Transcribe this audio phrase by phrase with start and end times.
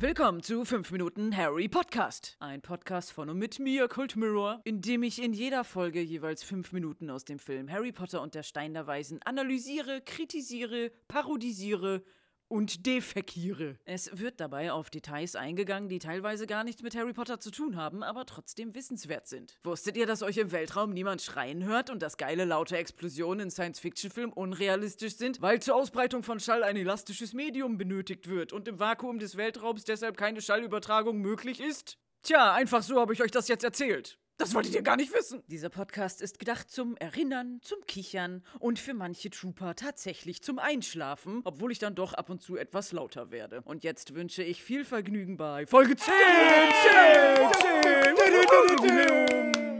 [0.00, 2.36] Willkommen zu 5 Minuten Harry Podcast.
[2.40, 6.42] Ein Podcast von und mit mir, Cult Mirror, in dem ich in jeder Folge jeweils
[6.42, 12.02] 5 Minuten aus dem Film Harry Potter und der Stein der Weisen analysiere, kritisiere, parodisiere
[12.48, 13.78] und defekiere.
[13.84, 17.76] Es wird dabei auf Details eingegangen, die teilweise gar nichts mit Harry Potter zu tun
[17.76, 19.58] haben, aber trotzdem wissenswert sind.
[19.64, 23.50] Wusstet ihr, dass euch im Weltraum niemand schreien hört und dass geile laute Explosionen in
[23.50, 28.78] Science-Fiction-Filmen unrealistisch sind, weil zur Ausbreitung von Schall ein elastisches Medium benötigt wird und im
[28.78, 31.98] Vakuum des Weltraums deshalb keine Schallübertragung möglich ist?
[32.22, 34.18] Tja, einfach so habe ich euch das jetzt erzählt.
[34.36, 35.44] Das wolltet ihr gar nicht wissen.
[35.46, 41.40] Dieser Podcast ist gedacht zum Erinnern, zum Kichern und für manche Trooper tatsächlich zum Einschlafen,
[41.44, 43.62] obwohl ich dann doch ab und zu etwas lauter werde.
[43.64, 46.12] Und jetzt wünsche ich viel Vergnügen bei Folge 10!
[46.12, 47.52] 10!
[47.62, 49.62] 10!
[49.62, 49.73] 10!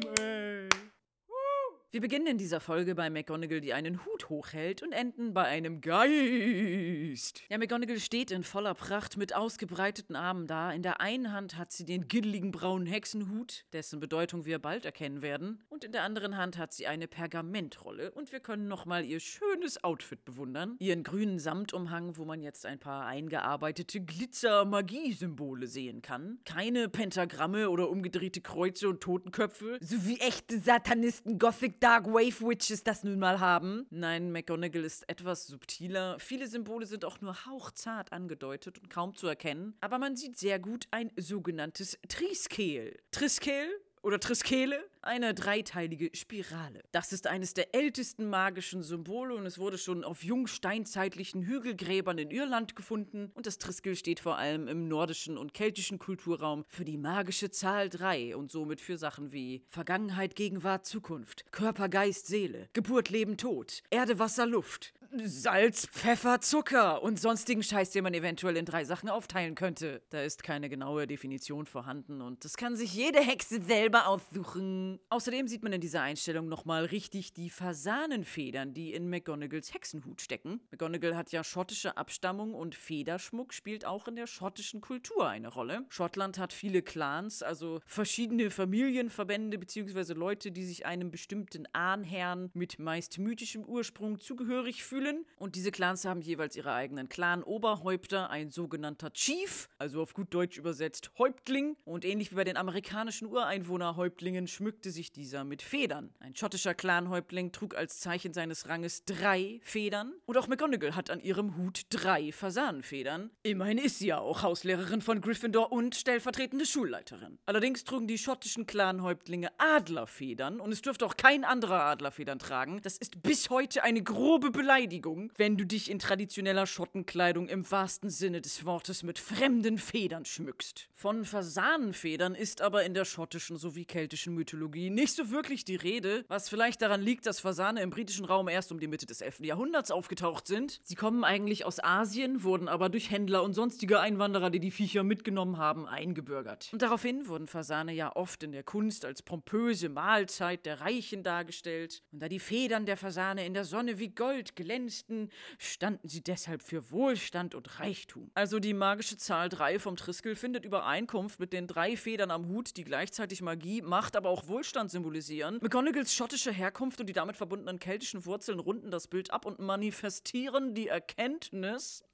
[1.94, 5.80] Wir beginnen in dieser Folge bei McGonagall, die einen Hut hochhält und enden bei einem
[5.80, 7.44] Geist.
[7.48, 10.72] Ja, McGonagall steht in voller Pracht mit ausgebreiteten Armen da.
[10.72, 15.22] In der einen Hand hat sie den giddeligen braunen Hexenhut, dessen Bedeutung wir bald erkennen
[15.22, 15.62] werden.
[15.68, 19.84] Und in der anderen Hand hat sie eine Pergamentrolle und wir können nochmal ihr schönes
[19.84, 20.74] Outfit bewundern.
[20.80, 26.40] Ihren grünen Samtumhang, wo man jetzt ein paar eingearbeitete Glitzer-Magie-Symbole sehen kann.
[26.44, 32.82] Keine Pentagramme oder umgedrehte Kreuze und Totenköpfe, so wie echte Satanisten Gothic Dark Wave Witches
[32.82, 33.86] das nun mal haben.
[33.90, 36.18] Nein, McGonagall ist etwas subtiler.
[36.18, 39.76] Viele Symbole sind auch nur hauchzart angedeutet und kaum zu erkennen.
[39.82, 42.96] Aber man sieht sehr gut ein sogenanntes Triskel.
[43.10, 43.66] Triskel
[44.04, 46.82] oder Triskele, eine dreiteilige Spirale.
[46.92, 52.30] Das ist eines der ältesten magischen Symbole und es wurde schon auf jungsteinzeitlichen Hügelgräbern in
[52.30, 53.30] Irland gefunden.
[53.34, 57.88] Und das Triskel steht vor allem im nordischen und keltischen Kulturraum für die magische Zahl
[57.88, 63.82] 3 und somit für Sachen wie Vergangenheit, Gegenwart, Zukunft, Körper, Geist, Seele, Geburt, Leben, Tod,
[63.88, 64.92] Erde, Wasser, Luft,
[65.24, 70.02] Salz, Pfeffer, Zucker und sonstigen Scheiß, den man eventuell in drei Sachen aufteilen könnte.
[70.10, 74.98] Da ist keine genaue Definition vorhanden und das kann sich jede Hexe selber aussuchen.
[75.10, 80.60] Außerdem sieht man in dieser Einstellung nochmal richtig die Fasanenfedern, die in McGonagalls Hexenhut stecken.
[80.72, 85.84] McGonagall hat ja schottische Abstammung und Federschmuck spielt auch in der schottischen Kultur eine Rolle.
[85.90, 90.14] Schottland hat viele Clans, also verschiedene Familienverbände bzw.
[90.14, 95.24] Leute, die sich einem bestimmten Ahnherrn mit meist mythischem Ursprung zugehörig fühlen fühlen.
[95.36, 100.56] Und diese Clans haben jeweils ihre eigenen Clan-Oberhäupter, ein sogenannter Chief, also auf gut Deutsch
[100.58, 101.76] übersetzt Häuptling.
[101.84, 106.14] Und ähnlich wie bei den amerikanischen Ureinwohnerhäuptlingen schmückte sich dieser mit Federn.
[106.20, 110.14] Ein schottischer Clan-Häuptling trug als Zeichen seines Ranges drei Federn.
[110.26, 113.30] Und auch McGonagall hat an ihrem Hut drei Fasanenfedern.
[113.42, 117.38] Immerhin ist sie ja auch Hauslehrerin von Gryffindor und stellvertretende Schulleiterin.
[117.46, 122.80] Allerdings trugen die schottischen Clan-Häuptlinge Adlerfedern und es dürfte auch kein anderer Adlerfedern tragen.
[122.82, 127.68] Das ist bis heute eine grobe Beleidigung Beleidigung, wenn du dich in traditioneller Schottenkleidung im
[127.70, 130.88] wahrsten Sinne des Wortes mit fremden Federn schmückst.
[130.92, 136.24] Von Fasanenfedern ist aber in der schottischen sowie keltischen Mythologie nicht so wirklich die Rede,
[136.28, 139.40] was vielleicht daran liegt, dass Fasane im britischen Raum erst um die Mitte des 11.
[139.40, 140.80] Jahrhunderts aufgetaucht sind.
[140.84, 145.02] Sie kommen eigentlich aus Asien, wurden aber durch Händler und sonstige Einwanderer, die die Viecher
[145.02, 146.68] mitgenommen haben, eingebürgert.
[146.72, 152.02] Und daraufhin wurden Fasane ja oft in der Kunst als pompöse Mahlzeit der Reichen dargestellt.
[152.12, 156.22] Und da die Federn der Fasane in der Sonne wie Gold glänzen, glänzten, standen sie
[156.22, 158.30] deshalb für Wohlstand und Reichtum.
[158.34, 162.76] Also die magische Zahl 3 vom Triskel findet Übereinkunft mit den drei Federn am Hut,
[162.76, 165.58] die gleichzeitig Magie, Macht, aber auch Wohlstand symbolisieren.
[165.62, 170.74] McGonagalls schottische Herkunft und die damit verbundenen keltischen Wurzeln runden das Bild ab und manifestieren
[170.74, 172.04] die Erkenntnis,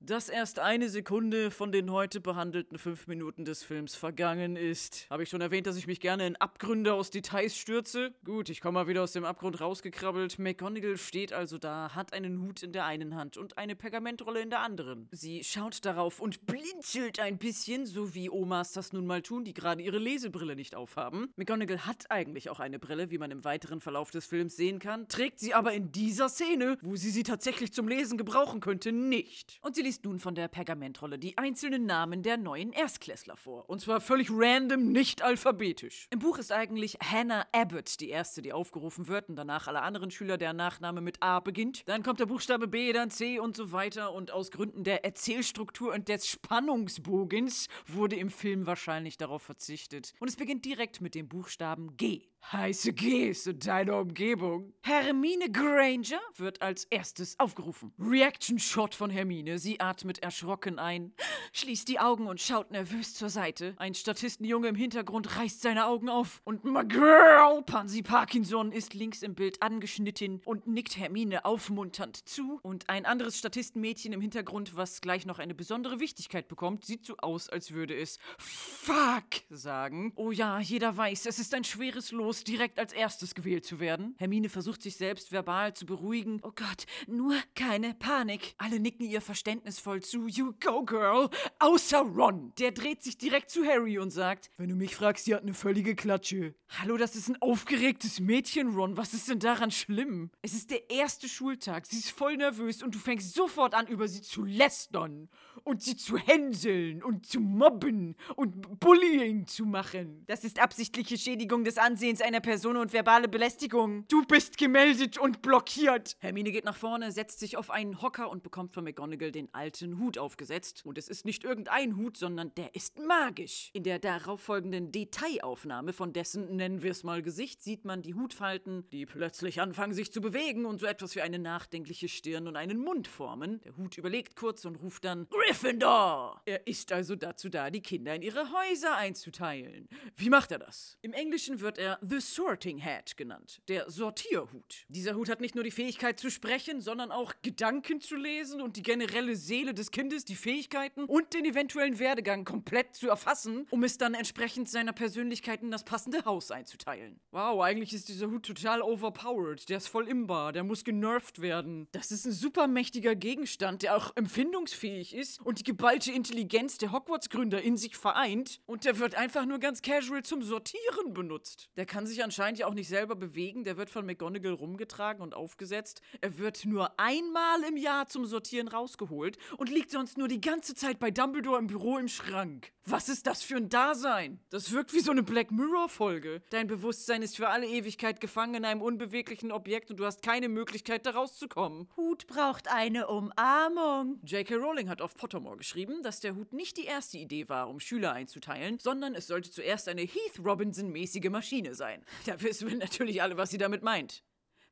[0.00, 5.06] dass erst eine Sekunde von den heute behandelten fünf Minuten des Films vergangen ist.
[5.10, 8.12] Habe ich schon erwähnt, dass ich mich gerne in Abgründe aus Details stürze?
[8.24, 10.38] Gut, ich komme mal wieder aus dem Abgrund rausgekrabbelt.
[10.38, 14.50] McGonagall steht also da, hat einen Hut in der einen Hand und eine Pergamentrolle in
[14.50, 15.08] der anderen.
[15.10, 19.52] Sie schaut darauf und blinzelt ein bisschen, so wie Omas das nun mal tun, die
[19.52, 21.32] gerade ihre Lesebrille nicht aufhaben.
[21.36, 25.08] McGonagall hat eigentlich auch eine Brille, wie man im weiteren Verlauf des Films sehen kann,
[25.08, 29.58] trägt sie aber in dieser Szene, wo sie sie tatsächlich zum Lesen gebrauchen könnte, nicht.
[29.60, 33.70] Und sie liest nun von der Pergamentrolle die einzelnen Namen der neuen Erstklässler vor.
[33.70, 36.08] Und zwar völlig random, nicht alphabetisch.
[36.10, 40.10] Im Buch ist eigentlich Hannah Abbott die erste, die aufgerufen wird und danach alle anderen
[40.10, 41.88] Schüler, deren Nachname mit A beginnt.
[41.88, 44.12] Dann kommt der Buchstabe B, dann C und so weiter.
[44.12, 50.12] Und aus Gründen der Erzählstruktur und des Spannungsbogens wurde im Film wahrscheinlich darauf verzichtet.
[50.20, 52.26] Und es beginnt direkt mit dem Buchstaben G.
[52.52, 54.72] heiße Gs in deiner Umgebung.
[54.82, 57.92] Hermine Granger wird als erstes aufgerufen.
[57.98, 59.58] Reaction Shot von Hermine.
[59.58, 61.12] Sie atmet erschrocken ein,
[61.52, 63.74] schließt die Augen und schaut nervös zur Seite.
[63.76, 66.40] Ein Statistenjunge im Hintergrund reißt seine Augen auf.
[66.44, 72.60] Und my girl, Pansy Parkinson, ist links im Bild angeschnitten und nickt Hermine aufmunternd zu.
[72.62, 77.16] Und ein anderes Statistenmädchen im Hintergrund, was gleich noch eine besondere Wichtigkeit bekommt, sieht so
[77.18, 80.12] aus, als würde es Fuck sagen.
[80.16, 84.14] Oh ja, jeder weiß, es ist ein schweres Los, direkt als erstes gewählt zu werden.
[84.18, 86.40] Hermine versucht sich selbst verbal zu beruhigen.
[86.42, 88.54] Oh Gott, nur keine Panik.
[88.58, 90.26] Alle nicken ihr verständnisvoll zu.
[90.26, 91.30] You go, girl.
[91.58, 92.52] Außer Ron.
[92.58, 95.54] Der dreht sich direkt zu Harry und sagt, wenn du mich fragst, sie hat eine
[95.54, 96.54] völlige Klatsche.
[96.80, 98.96] Hallo, das ist ein aufgeregtes Mädchen, Ron.
[98.96, 100.30] Was ist denn daran schlimm?
[100.42, 101.86] Es ist der erste Schultag.
[101.86, 105.28] Sie ist voll nervös und du fängst sofort an, über sie zu lästern
[105.64, 110.24] und sie zu hänseln und zu mobben und Bullying zu machen.
[110.26, 114.06] Das ist absichtliche Schädigung des Ansehens einer Person und verbale Belästigung.
[114.08, 116.16] Du bist gemeldet und blockiert.
[116.20, 119.98] Hermine geht nach vorne, setzt sich auf einen Hocker und bekommt von McGonagall den alten
[119.98, 120.84] Hut aufgesetzt.
[120.84, 123.70] Und es ist nicht irgendein Hut, sondern der ist magisch.
[123.72, 128.88] In der darauffolgenden Detailaufnahme von dessen, nennen wir es mal, Gesicht sieht man die Hutfalten,
[128.90, 132.78] die plötzlich anfangen sich zu bewegen und so etwas wie eine nachdenkliche Stirn und einen
[132.78, 133.60] Mund formen.
[133.62, 136.42] Der Hut überlegt kurz und ruft dann Gryffindor.
[136.44, 139.88] Er ist also dazu da, die Kinder in ihre Häuser einzuteilen.
[140.16, 140.98] Wie macht er das?
[141.02, 144.86] Im Englischen wird er The Sorting Hat genannt, der Sortierhut.
[144.88, 148.76] Dieser Hut hat nicht nur die Fähigkeit zu sprechen, sondern auch Gedanken zu lesen und
[148.76, 153.84] die generelle Seele des Kindes, die Fähigkeiten und den eventuellen Werdegang komplett zu erfassen, um
[153.84, 157.20] es dann entsprechend seiner Persönlichkeit in das passende Haus einzuteilen.
[157.30, 159.68] Wow, eigentlich ist dieser Hut total overpowered.
[159.68, 161.88] Der ist voll imbar, der muss genervt werden.
[161.92, 166.92] Das ist ein super mächtiger Gegenstand, der auch empfindungsfähig ist und die geballte Intelligenz der
[166.92, 168.60] Hogwarts-Gründer in sich vereint.
[168.64, 171.68] Und der wird einfach nur ganz casual zum Sortieren benutzt.
[171.76, 173.64] Der kann sich anscheinend ja auch nicht selber bewegen.
[173.64, 176.00] Der wird von McGonagall rumgetragen und aufgesetzt.
[176.20, 180.74] Er wird nur einmal im Jahr zum Sortieren rausgeholt und liegt sonst nur die ganze
[180.74, 182.72] Zeit bei Dumbledore im Büro im Schrank.
[182.84, 184.40] Was ist das für ein Dasein?
[184.48, 186.42] Das wirkt wie so eine Black Mirror-Folge.
[186.48, 190.48] Dein Bewusstsein ist für alle Ewigkeit gefangen in einem unbeweglichen Objekt und du hast keine
[190.48, 191.88] Möglichkeit, da rauszukommen.
[191.98, 194.20] Hut braucht eine Umarmung.
[194.24, 194.54] J.K.
[194.54, 198.12] Rowling hat auf Pottermore geschrieben, dass der Hut nicht die erste Idee war, um Schüler
[198.12, 201.87] einzuteilen, sondern es sollte zuerst eine Heath Robinson-mäßige Maschine sein.
[202.26, 204.22] Da wissen wir natürlich alle, was sie damit meint.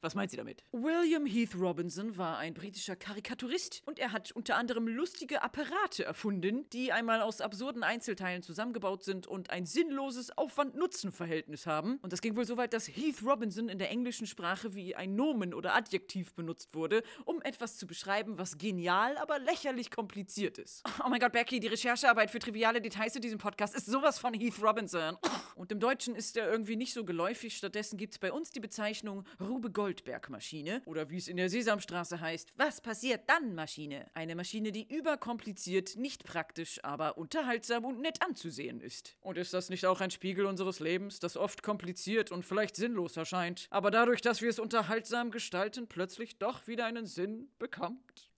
[0.02, 0.62] Was meint sie damit?
[0.72, 6.68] William Heath Robinson war ein britischer Karikaturist und er hat unter anderem lustige Apparate erfunden,
[6.70, 11.98] die einmal aus absurden Einzelteilen zusammengebaut sind und ein sinnloses Aufwand-Nutzen-Verhältnis haben.
[12.02, 15.16] Und das ging wohl so weit, dass Heath Robinson in der englischen Sprache wie ein
[15.16, 20.82] Nomen oder Adjektiv benutzt wurde, um etwas zu beschreiben, was genial, aber lächerlich kompliziert ist.
[21.04, 24.34] Oh mein Gott, Becky, die Recherchearbeit für triviale Details in diesem Podcast ist sowas von
[24.34, 25.16] Heath Robinson.
[25.54, 27.56] Und im Deutschen ist er irgendwie nicht so geläufig.
[27.56, 31.48] Stattdessen gibt es bei uns die Bezeichnung Rube Gold Goldberg-Maschine oder wie es in der
[31.48, 34.10] Sesamstraße heißt, was passiert dann Maschine?
[34.14, 39.16] Eine Maschine, die überkompliziert, nicht praktisch, aber unterhaltsam und nett anzusehen ist.
[39.20, 43.16] Und ist das nicht auch ein Spiegel unseres Lebens, das oft kompliziert und vielleicht sinnlos
[43.16, 48.28] erscheint, aber dadurch, dass wir es unterhaltsam gestalten, plötzlich doch wieder einen Sinn bekommt?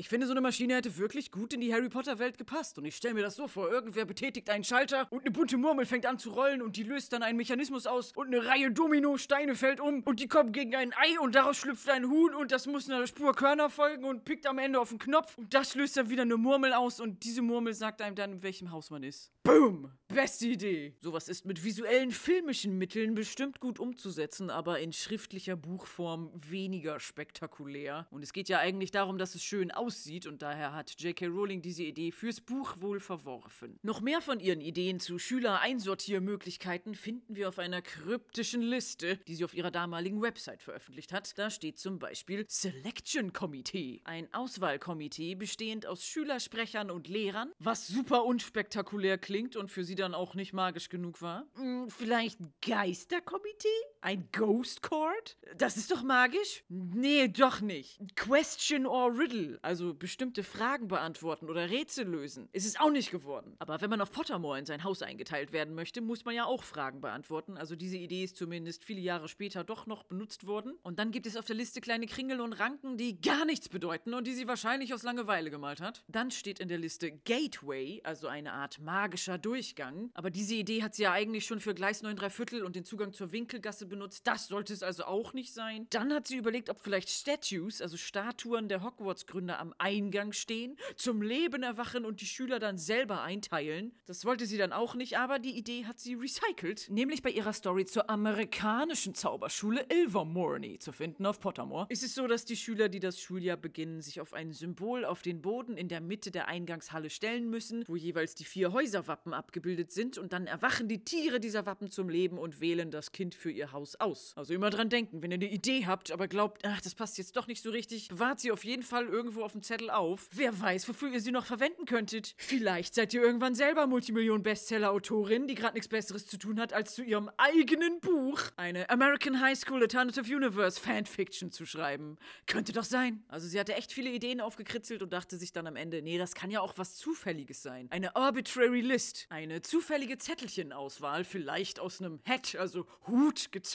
[0.00, 2.78] Ich finde, so eine Maschine hätte wirklich gut in die Harry Potter-Welt gepasst.
[2.78, 5.86] Und ich stelle mir das so vor: irgendwer betätigt einen Schalter und eine bunte Murmel
[5.86, 9.56] fängt an zu rollen und die löst dann einen Mechanismus aus und eine Reihe Domino-Steine
[9.56, 12.68] fällt um und die kommen gegen ein Ei und daraus schlüpft ein Huhn und das
[12.68, 15.96] muss einer Spur Körner folgen und pickt am Ende auf den Knopf und das löst
[15.96, 19.02] dann wieder eine Murmel aus und diese Murmel sagt einem dann, in welchem Haus man
[19.02, 19.32] ist.
[19.42, 19.97] Boom!
[20.14, 20.94] Beste Idee!
[21.02, 28.06] Sowas ist mit visuellen filmischen Mitteln bestimmt gut umzusetzen, aber in schriftlicher Buchform weniger spektakulär.
[28.10, 31.26] Und es geht ja eigentlich darum, dass es schön aussieht und daher hat J.K.
[31.26, 33.78] Rowling diese Idee fürs Buch wohl verworfen.
[33.82, 39.44] Noch mehr von ihren Ideen zu Schüler-Einsortiermöglichkeiten finden wir auf einer kryptischen Liste, die sie
[39.44, 41.38] auf ihrer damaligen Website veröffentlicht hat.
[41.38, 48.24] Da steht zum Beispiel Selection Committee, ein Auswahlkomitee bestehend aus Schülersprechern und Lehrern, was super
[48.24, 51.44] unspektakulär klingt und für sie dann auch nicht magisch genug war.
[51.54, 53.68] Hm, vielleicht Geisterkomitee?
[54.00, 55.36] Ein Ghost Court?
[55.56, 56.62] Das ist doch magisch?
[56.68, 57.98] Nee, doch nicht.
[58.14, 62.48] Question or Riddle, also bestimmte Fragen beantworten oder Rätsel lösen.
[62.52, 63.56] Ist es auch nicht geworden.
[63.58, 66.62] Aber wenn man auf Pottermore in sein Haus eingeteilt werden möchte, muss man ja auch
[66.62, 67.56] Fragen beantworten.
[67.56, 70.78] Also diese Idee ist zumindest viele Jahre später doch noch benutzt worden.
[70.82, 74.14] Und dann gibt es auf der Liste kleine Kringel und Ranken, die gar nichts bedeuten
[74.14, 76.04] und die sie wahrscheinlich aus Langeweile gemalt hat.
[76.06, 80.10] Dann steht in der Liste Gateway, also eine Art magischer Durchgang.
[80.14, 82.84] Aber diese Idee hat sie ja eigentlich schon für Gleis 9 3 Viertel und den
[82.84, 84.26] Zugang zur Winkelgasse benutzt.
[84.26, 85.86] Das sollte es also auch nicht sein.
[85.90, 91.22] Dann hat sie überlegt, ob vielleicht Statues, also Statuen der Hogwarts-Gründer am Eingang stehen, zum
[91.22, 93.92] Leben erwachen und die Schüler dann selber einteilen.
[94.06, 97.52] Das wollte sie dann auch nicht, aber die Idee hat sie recycelt, nämlich bei ihrer
[97.52, 101.86] Story zur amerikanischen Zauberschule Ilvermorny zu finden auf Pottermore.
[101.88, 105.22] Ist es so, dass die Schüler, die das Schuljahr beginnen, sich auf ein Symbol auf
[105.22, 109.92] den Boden in der Mitte der Eingangshalle stellen müssen, wo jeweils die vier Häuserwappen abgebildet
[109.92, 113.50] sind und dann erwachen die Tiere dieser Wappen zum Leben und wählen das Kind für
[113.50, 114.32] ihr Haus aus.
[114.36, 117.36] Also immer dran denken, wenn ihr eine Idee habt, aber glaubt, ach, das passt jetzt
[117.36, 120.28] doch nicht so richtig, bewahrt sie auf jeden Fall irgendwo auf dem Zettel auf.
[120.32, 122.34] Wer weiß, wofür ihr sie noch verwenden könntet.
[122.36, 127.02] Vielleicht seid ihr irgendwann selber Multimillionen-Bestseller-Autorin, die gerade nichts Besseres zu tun hat, als zu
[127.02, 132.16] ihrem eigenen Buch eine American High School Alternative Universe Fanfiction zu schreiben.
[132.46, 133.24] Könnte doch sein.
[133.28, 136.34] Also sie hatte echt viele Ideen aufgekritzelt und dachte sich dann am Ende, nee, das
[136.34, 137.88] kann ja auch was Zufälliges sein.
[137.90, 139.26] Eine arbitrary list.
[139.30, 143.67] Eine zufällige Zettelchenauswahl, vielleicht aus einem Hat, also Hut gezogen.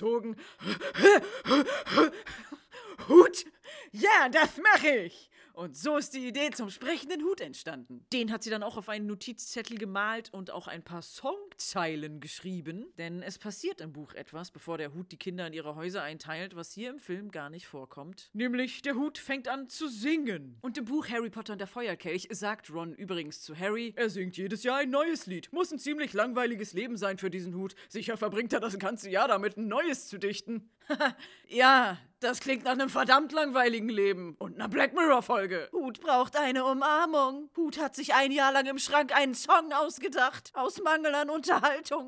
[3.07, 3.45] Hut?
[3.91, 5.29] Ja, das mache ich!
[5.53, 8.03] Und so ist die Idee zum sprechenden Hut entstanden.
[8.12, 12.88] Den hat sie dann auch auf einen Notizzettel gemalt und auch ein paar Songzeilen geschrieben.
[12.98, 16.55] Denn es passiert im Buch etwas, bevor der Hut die Kinder in ihre Häuser einteilt,
[16.55, 18.31] was hier im Film gar nicht vorkommt.
[18.33, 20.57] Nämlich der Hut fängt an zu singen.
[20.62, 24.36] Und im Buch Harry Potter und der Feuerkelch sagt Ron übrigens zu Harry, er singt
[24.38, 25.53] jedes Jahr ein neues Lied.
[25.53, 27.75] Muss ein ziemlich langweiliges Leben sein für diesen Hut.
[27.89, 30.72] Sicher verbringt er das ganze Jahr damit, ein neues zu dichten.
[31.48, 35.68] ja, das klingt nach einem verdammt langweiligen Leben und einer Black Mirror-Folge.
[35.74, 37.50] Hut braucht eine Umarmung.
[37.58, 40.52] Hut hat sich ein Jahr lang im Schrank einen Song ausgedacht.
[40.54, 42.08] Aus Mangel an Unterhaltung.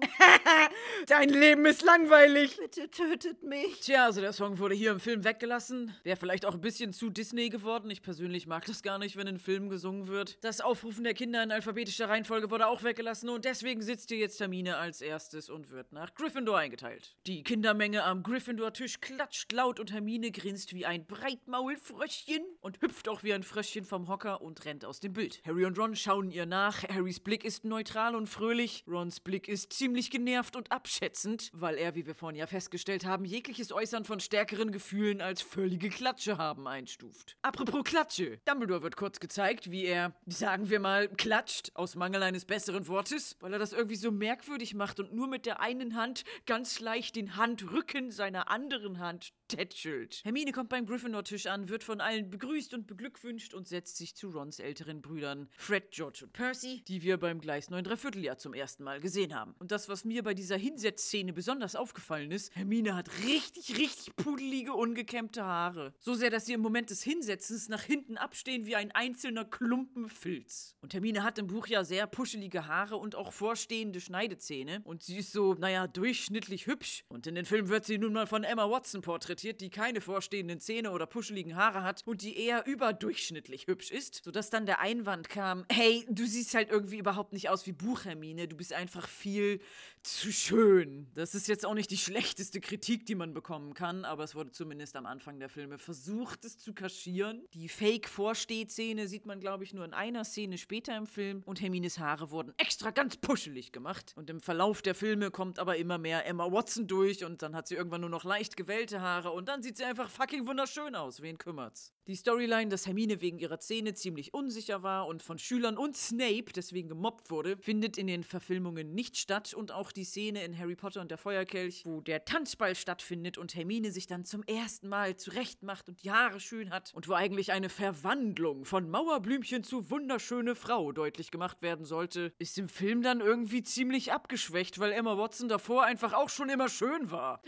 [1.07, 2.55] Dein Leben ist langweilig.
[2.55, 3.81] Bitte tötet mich.
[3.81, 5.93] Tja, also der Song wurde hier im Film weggelassen.
[6.03, 7.91] Wäre vielleicht auch ein bisschen zu Disney geworden.
[7.91, 10.41] Ich persönlich mag das gar nicht, wenn in Filmen gesungen wird.
[10.45, 14.39] Das Aufrufen der Kinder in alphabetischer Reihenfolge wurde auch weggelassen und deswegen sitzt hier jetzt
[14.39, 17.17] Hermine als erstes und wird nach Gryffindor eingeteilt.
[17.27, 18.23] Die Kindermenge am
[18.65, 23.43] Gryffindor-Tisch klatscht laut und Hermine Hermine grinst wie ein Breitmaulfröschchen und hüpft auch wie ein
[23.43, 25.41] Fröschchen vom Hocker und rennt aus dem Bild.
[25.45, 26.83] Harry und Ron schauen ihr nach.
[26.83, 28.83] Harrys Blick ist neutral und fröhlich.
[28.87, 33.25] Rons Blick ist ziemlich genervt und abschätzend, weil er, wie wir vorhin ja festgestellt haben,
[33.25, 37.35] jegliches Äußern von stärkeren Gefühlen als völlige Klatsche haben einstuft.
[37.41, 38.39] Apropos Klatsche.
[38.45, 43.35] Dumbledore wird kurz gezeigt, wie er, sagen wir mal, klatscht, aus Mangel eines besseren Wortes,
[43.41, 47.15] weil er das irgendwie so merkwürdig macht und nur mit der einen Hand ganz leicht
[47.15, 50.21] den Handrücken seiner anderen Hand tätschelt.
[50.23, 54.29] Hermine kommt beim Gryffindor-Tisch an, wird von allen begrüßt und beglückwünscht und setzt sich zu
[54.29, 58.85] Rons älteren Brüdern Fred, George und Percy, die wir beim Gleis 9 Dreivierteljahr zum ersten
[58.85, 59.53] Mal gesehen haben.
[59.59, 64.73] Und das, was mir bei dieser Hinsetzszene besonders aufgefallen ist, Hermine hat richtig, richtig pudelige,
[64.73, 65.93] ungekämmte Haare.
[65.99, 70.07] So sehr, dass sie im Moment des Hinsetzens nach hinten abstehen wie ein einzelner Klumpen
[70.07, 70.77] Filz.
[70.79, 74.81] Und Hermine hat im Buch ja sehr puschelige Haare und auch vorstehende Schneidezähne.
[74.85, 77.03] Und sie ist so, naja, durchschnittlich hübsch.
[77.09, 80.59] Und in den Film wird sie nun mal von Emma Watson porträtiert die keine vorstehenden
[80.59, 85.29] Zähne oder puscheligen Haare hat und die eher überdurchschnittlich hübsch ist, sodass dann der Einwand
[85.29, 89.59] kam, hey, du siehst halt irgendwie überhaupt nicht aus wie Buchhermine, du bist einfach viel
[90.05, 91.07] zu schön.
[91.15, 94.51] Das ist jetzt auch nicht die schlechteste Kritik, die man bekommen kann, aber es wurde
[94.51, 97.43] zumindest am Anfang der Filme versucht, es zu kaschieren.
[97.53, 101.97] Die Fake-Vorstehszene sieht man, glaube ich, nur in einer Szene später im Film und Hermines
[101.97, 104.13] Haare wurden extra ganz puschelig gemacht.
[104.15, 107.67] Und im Verlauf der Filme kommt aber immer mehr Emma Watson durch und dann hat
[107.67, 111.21] sie irgendwann nur noch leicht gewellte Haare und dann sieht sie einfach fucking wunderschön aus.
[111.21, 111.93] Wen kümmert's?
[112.07, 116.51] Die Storyline, dass Hermine wegen ihrer Zähne ziemlich unsicher war und von Schülern und Snape
[116.53, 120.75] deswegen gemobbt wurde, findet in den Verfilmungen nicht statt und auch die Szene in Harry
[120.75, 125.15] Potter und der Feuerkelch, wo der Tanzball stattfindet und Hermine sich dann zum ersten Mal
[125.15, 130.53] zurechtmacht und die Haare schön hat und wo eigentlich eine Verwandlung von Mauerblümchen zu wunderschöne
[130.53, 135.47] Frau deutlich gemacht werden sollte, ist im Film dann irgendwie ziemlich abgeschwächt, weil Emma Watson
[135.47, 137.41] davor einfach auch schon immer schön war.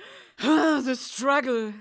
[0.84, 1.74] The struggle.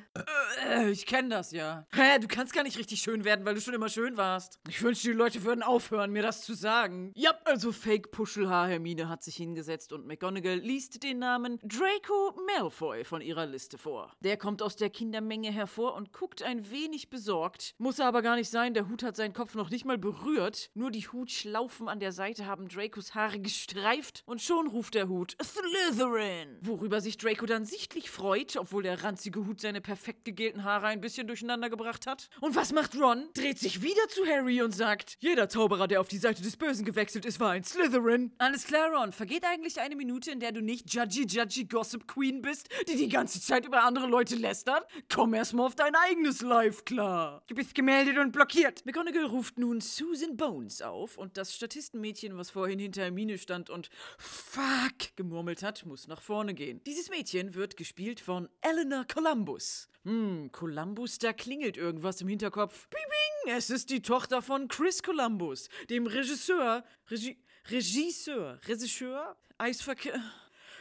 [0.65, 1.87] Äh, ich kenne das ja.
[1.93, 4.59] Hä, du kannst gar nicht richtig schön werden, weil du schon immer schön warst.
[4.69, 7.13] Ich wünschte, die Leute würden aufhören, mir das zu sagen.
[7.15, 13.05] Ja, also Fake Puschelhaar Hermine hat sich hingesetzt und McGonagall liest den Namen Draco Malfoy
[13.05, 14.13] von ihrer Liste vor.
[14.21, 17.75] Der kommt aus der Kindermenge hervor und guckt ein wenig besorgt.
[17.79, 20.71] Muss aber gar nicht sein, der Hut hat seinen Kopf noch nicht mal berührt.
[20.75, 25.37] Nur die Hutschlaufen an der Seite haben Dracos Haare gestreift und schon ruft der Hut
[25.43, 26.59] Slytherin.
[26.63, 31.01] Worüber sich Draco dann sichtlich freut, obwohl der ranzige Hut seine perfekt gegelten Haare ein
[31.01, 32.29] bisschen durcheinander gebracht hat.
[32.41, 33.29] Und was macht Ron?
[33.35, 36.85] Dreht sich wieder zu Harry und sagt, jeder Zauberer, der auf die Seite des Bösen
[36.85, 38.33] gewechselt ist, war ein Slytherin.
[38.39, 39.11] Alles klar, Ron.
[39.11, 43.09] Vergeht eigentlich eine Minute, in der du nicht Judgy Judgy Gossip Queen bist, die die
[43.09, 44.87] ganze Zeit über andere Leute lästert?
[45.13, 47.43] Komm erst mal auf dein eigenes Live klar.
[47.49, 48.87] Du bist gemeldet und blockiert.
[48.87, 53.91] McGonagall ruft nun Susan Bones auf und das Statistenmädchen, was vorhin hinter Hermine stand und
[54.19, 56.81] Fuck gemurmelt hat, muss nach vorne gehen.
[56.87, 59.89] Dieses Mädchen wird gespielt von Eleanor Columbus.
[60.05, 62.89] Hm, Columbus, da klingelt irgendwas im Hinterkopf.
[62.91, 70.21] Bing, bing, es ist die Tochter von Chris Columbus, dem Regisseur, Regi Regisseur, Regisseur, Eisverkehr.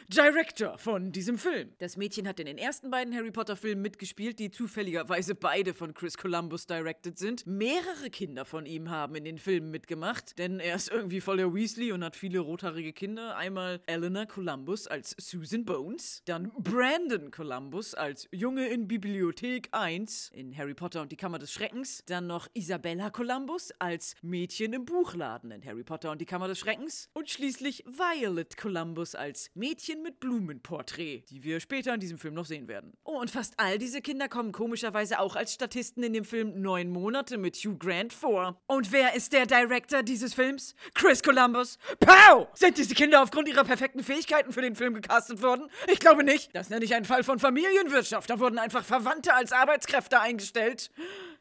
[0.08, 1.72] Director von diesem Film.
[1.78, 5.94] Das Mädchen hat in den ersten beiden Harry Potter Filmen mitgespielt, die zufälligerweise beide von
[5.94, 7.44] Chris Columbus directed sind.
[7.44, 11.52] Mehrere Kinder von ihm haben in den Filmen mitgemacht, denn er ist irgendwie voll der
[11.52, 13.36] Weasley und hat viele rothaarige Kinder.
[13.36, 20.56] Einmal Eleanor Columbus als Susan Bones, dann Brandon Columbus als Junge in Bibliothek 1 in
[20.56, 25.50] Harry Potter und die Kammer des Schreckens, dann noch Isabella Columbus als Mädchen im Buchladen
[25.50, 30.20] in Harry Potter und die Kammer des Schreckens und schließlich Violet Columbus als Mädchen mit
[30.20, 32.92] Blumenporträt, die wir später in diesem Film noch sehen werden.
[33.04, 36.90] Oh, und fast all diese Kinder kommen komischerweise auch als Statisten in dem Film Neun
[36.90, 38.60] Monate mit Hugh Grant vor.
[38.66, 40.74] Und wer ist der Director dieses Films?
[40.94, 41.78] Chris Columbus.
[42.00, 42.48] Pow!
[42.54, 45.70] Sind diese Kinder aufgrund ihrer perfekten Fähigkeiten für den Film gecastet worden?
[45.88, 46.54] Ich glaube nicht.
[46.54, 48.30] Das nenne ich einen Fall von Familienwirtschaft.
[48.30, 50.90] Da wurden einfach Verwandte als Arbeitskräfte eingestellt.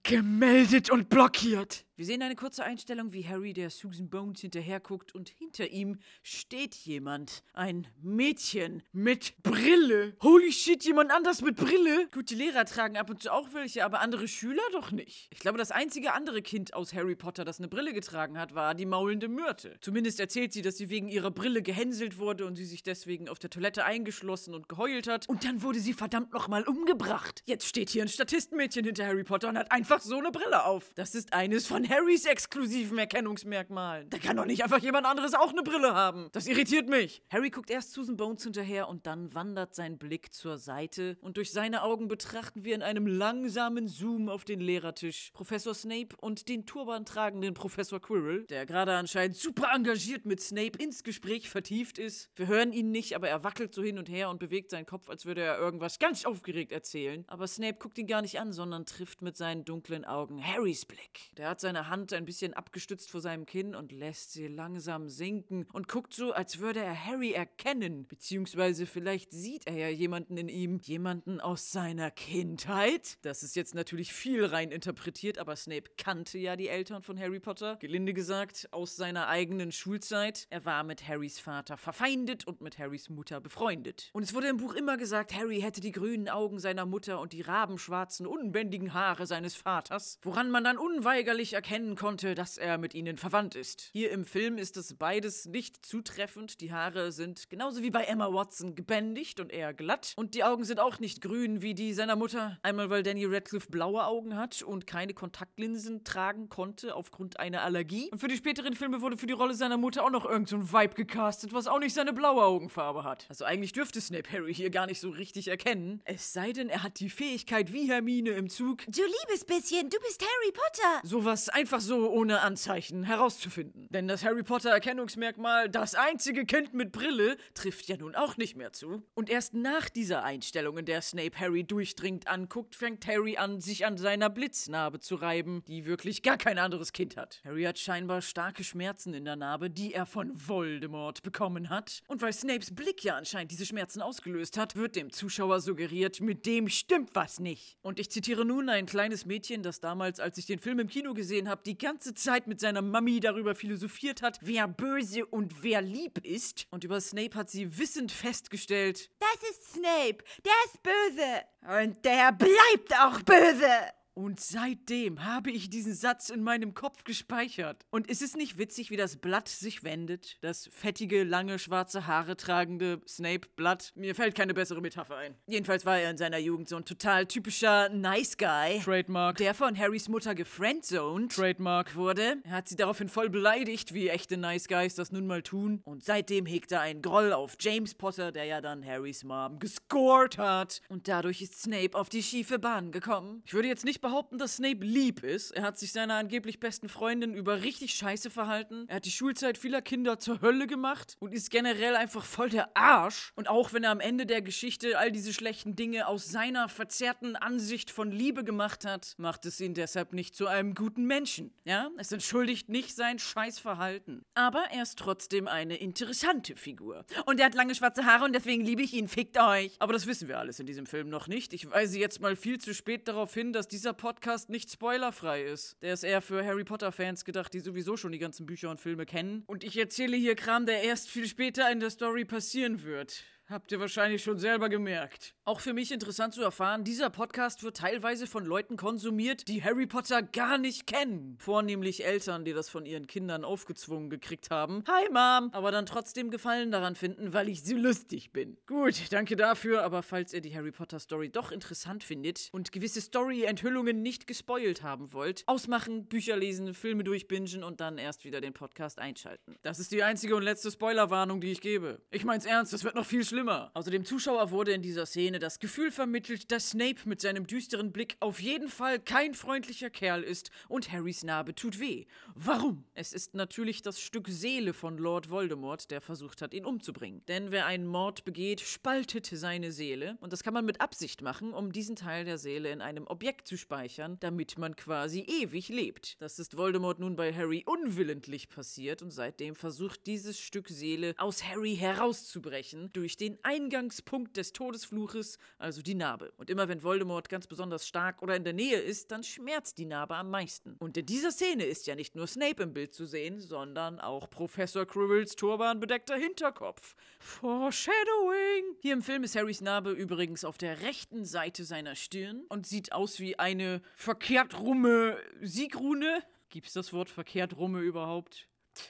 [0.08, 1.84] Gemeldet und blockiert.
[1.98, 6.76] Wir sehen eine kurze Einstellung, wie Harry der Susan Bones hinterherguckt und hinter ihm steht
[6.76, 7.42] jemand.
[7.54, 10.14] Ein Mädchen mit Brille.
[10.22, 12.10] Holy shit, jemand anders mit Brille?
[12.14, 15.30] Gut, die Lehrer tragen ab und zu auch welche, aber andere Schüler doch nicht.
[15.32, 18.76] Ich glaube, das einzige andere Kind aus Harry Potter, das eine Brille getragen hat, war
[18.76, 19.78] die maulende Myrte.
[19.80, 23.40] Zumindest erzählt sie, dass sie wegen ihrer Brille gehänselt wurde und sie sich deswegen auf
[23.40, 25.30] der Toilette eingeschlossen und geheult hat.
[25.30, 27.42] Und dann wurde sie verdammt nochmal umgebracht.
[27.46, 30.92] Jetzt steht hier ein Statistenmädchen hinter Harry Potter und hat einfach so eine Brille auf.
[30.96, 34.10] Das ist eines von Harrys exklusiven Erkennungsmerkmalen.
[34.10, 36.30] Da kann doch nicht einfach jemand anderes auch eine Brille haben.
[36.32, 37.22] Das irritiert mich.
[37.30, 41.52] Harry guckt erst Susan Bones hinterher und dann wandert sein Blick zur Seite und durch
[41.52, 46.66] seine Augen betrachten wir in einem langsamen Zoom auf den Lehrertisch Professor Snape und den
[46.66, 52.30] turban tragenden Professor Quirrell, der gerade anscheinend super engagiert mit Snape ins Gespräch vertieft ist.
[52.36, 55.10] Wir hören ihn nicht, aber er wackelt so hin und her und bewegt seinen Kopf,
[55.10, 57.24] als würde er irgendwas ganz aufgeregt erzählen.
[57.28, 61.32] Aber Snape guckt ihn gar nicht an, sondern trifft mit seinen dunklen Augen Harrys Blick.
[61.38, 65.68] Der hat seine Hand ein bisschen abgestützt vor seinem Kinn und lässt sie langsam sinken
[65.74, 68.08] und guckt so, als würde er Harry erkennen.
[68.08, 73.24] Beziehungsweise vielleicht sieht er ja jemanden in ihm, jemanden aus seiner Kindheit.
[73.24, 77.40] Das ist jetzt natürlich viel rein interpretiert, aber Snape kannte ja die Eltern von Harry
[77.40, 77.76] Potter.
[77.76, 80.48] Gelinde gesagt, aus seiner eigenen Schulzeit.
[80.50, 84.10] Er war mit Harrys Vater verfeindet und mit Harrys Mutter befreundet.
[84.14, 87.34] Und es wurde im Buch immer gesagt, Harry hätte die grünen Augen seiner Mutter und
[87.34, 89.75] die rabenschwarzen, unbändigen Haare seines Vaters,
[90.24, 93.90] woran man dann unweigerlich erkennen konnte, dass er mit ihnen verwandt ist.
[93.92, 96.62] Hier im Film ist es beides nicht zutreffend.
[96.62, 100.14] Die Haare sind genauso wie bei Emma Watson gebändigt und eher glatt.
[100.16, 102.58] Und die Augen sind auch nicht grün wie die seiner Mutter.
[102.64, 108.10] Einmal, weil Danny Radcliffe blaue Augen hat und keine Kontaktlinsen tragen konnte aufgrund einer Allergie.
[108.12, 110.72] Und für die späteren Filme wurde für die Rolle seiner Mutter auch noch irgend so
[110.72, 113.26] Vibe gecastet, was auch nicht seine blaue Augenfarbe hat.
[113.30, 116.02] Also eigentlich dürfte Snape Harry hier gar nicht so richtig erkennen.
[116.06, 120.22] Es sei denn, er hat die Fähigkeit wie Hermine im Zug, Du liebes du bist
[120.22, 121.02] Harry Potter.
[121.04, 123.88] sowas einfach so ohne Anzeichen herauszufinden.
[123.90, 128.56] Denn das Harry Potter Erkennungsmerkmal, das einzige Kind mit Brille, trifft ja nun auch nicht
[128.56, 129.04] mehr zu.
[129.16, 133.86] Und erst nach dieser Einstellung, in der Snape Harry durchdringend anguckt, fängt Harry an, sich
[133.86, 137.42] an seiner Blitznarbe zu reiben, die wirklich gar kein anderes Kind hat.
[137.44, 142.02] Harry hat scheinbar starke Schmerzen in der Narbe, die er von Voldemort bekommen hat.
[142.08, 146.46] Und weil Snapes Blick ja anscheinend diese Schmerzen ausgelöst hat, wird dem Zuschauer suggeriert, mit
[146.46, 147.78] dem stimmt was nicht.
[147.82, 151.14] Und ich zitiere nun ein kleines Mädchen, das damals, als ich den Film im Kino
[151.14, 155.82] gesehen habe, die ganze Zeit mit seiner Mami darüber philosophiert hat, wer böse und wer
[155.82, 156.68] lieb ist.
[156.72, 160.24] Und über Snape hat sie wissend festgestellt, Das ist Snape.
[160.44, 161.82] Der ist böse.
[161.84, 163.70] Und der bleibt auch böse.
[164.18, 167.86] Und seitdem habe ich diesen Satz in meinem Kopf gespeichert.
[167.92, 170.38] Und ist es nicht witzig, wie das Blatt sich wendet?
[170.42, 173.92] Das fettige, lange, schwarze Haare tragende Snape-Blatt?
[173.96, 175.36] Mir fällt keine bessere Metapher ein.
[175.48, 178.80] Jedenfalls war er in seiner Jugend so ein total typischer Nice Guy.
[178.82, 179.36] Trademark.
[179.36, 181.34] Der von Harrys Mutter gefriendzoned.
[181.34, 181.94] Trademark.
[181.96, 182.38] Wurde.
[182.46, 185.82] Er hat sie daraufhin voll beleidigt, wie echte Nice Guys das nun mal tun.
[185.84, 190.38] Und seitdem hegt er einen Groll auf James Potter, der ja dann Harrys Mom gescored
[190.38, 190.80] hat.
[190.88, 193.44] Und dadurch ist Snape auf die schiefe Bahn gekommen.
[193.46, 195.50] Ich würde jetzt nicht behaupten, dass Snape lieb ist.
[195.50, 198.86] Er hat sich seiner angeblich besten Freundin über richtig scheiße verhalten.
[198.88, 202.78] Er hat die Schulzeit vieler Kinder zur Hölle gemacht und ist generell einfach voll der
[202.78, 203.34] Arsch.
[203.36, 207.36] Und auch wenn er am Ende der Geschichte all diese schlechten Dinge aus seiner verzerrten
[207.36, 211.52] Ansicht von Liebe gemacht hat, macht es ihn deshalb nicht zu einem guten Menschen.
[211.64, 214.22] Ja, es entschuldigt nicht sein Scheißverhalten.
[214.36, 217.06] Aber er ist trotzdem eine interessante Figur.
[217.26, 219.08] Und er hat lange schwarze Haare und deswegen liebe ich ihn.
[219.08, 219.76] Fickt euch.
[219.80, 221.54] Aber das wissen wir alles in diesem Film noch nicht.
[221.54, 225.82] Ich weise jetzt mal viel zu spät darauf hin, dass dieser Podcast nicht spoilerfrei ist.
[225.82, 229.06] Der ist eher für Harry Potter-Fans gedacht, die sowieso schon die ganzen Bücher und Filme
[229.06, 229.44] kennen.
[229.48, 233.24] Und ich erzähle hier Kram, der erst viel später in der Story passieren wird.
[233.48, 235.36] Habt ihr wahrscheinlich schon selber gemerkt.
[235.44, 239.86] Auch für mich interessant zu erfahren, dieser Podcast wird teilweise von Leuten konsumiert, die Harry
[239.86, 241.38] Potter gar nicht kennen.
[241.38, 244.84] Vornehmlich Eltern, die das von ihren Kindern aufgezwungen gekriegt haben.
[244.88, 245.52] Hi Mom!
[245.54, 248.58] Aber dann trotzdem Gefallen daran finden, weil ich so lustig bin.
[248.66, 253.00] Gut, danke dafür, aber falls ihr die Harry Potter Story doch interessant findet und gewisse
[253.00, 258.54] Story-Enthüllungen nicht gespoilt haben wollt, ausmachen, Bücher lesen, Filme durchbingen und dann erst wieder den
[258.54, 259.56] Podcast einschalten.
[259.62, 262.02] Das ist die einzige und letzte Spoilerwarnung, die ich gebe.
[262.10, 263.35] Ich mein's ernst, es wird noch viel schlimmer.
[263.74, 267.92] Außer dem Zuschauer wurde in dieser Szene das Gefühl vermittelt, dass Snape mit seinem düsteren
[267.92, 272.06] Blick auf jeden Fall kein freundlicher Kerl ist und Harrys Narbe tut weh.
[272.34, 272.86] Warum?
[272.94, 277.24] Es ist natürlich das Stück Seele von Lord Voldemort, der versucht hat, ihn umzubringen.
[277.28, 281.54] Denn wer einen Mord begeht, spaltet seine Seele und das kann man mit Absicht machen,
[281.54, 286.22] um diesen Teil der Seele in einem Objekt zu speichern, damit man quasi ewig lebt.
[286.22, 291.44] Das ist Voldemort nun bei Harry unwillentlich passiert und seitdem versucht dieses Stück Seele aus
[291.44, 296.32] Harry herauszubrechen durch den Eingangspunkt des Todesfluches, also die Narbe.
[296.38, 299.86] Und immer wenn Voldemort ganz besonders stark oder in der Nähe ist, dann schmerzt die
[299.86, 300.76] Narbe am meisten.
[300.80, 304.30] Und in dieser Szene ist ja nicht nur Snape im Bild zu sehen, sondern auch
[304.30, 306.96] Professor Quirrells turbanbedeckter Hinterkopf.
[307.20, 308.76] Foreshadowing!
[308.80, 312.92] Hier im Film ist Harrys Narbe übrigens auf der rechten Seite seiner Stirn und sieht
[312.92, 316.24] aus wie eine verkehrt rumme Siegrune.
[316.50, 318.48] Gibt's das Wort verkehrt rumme überhaupt?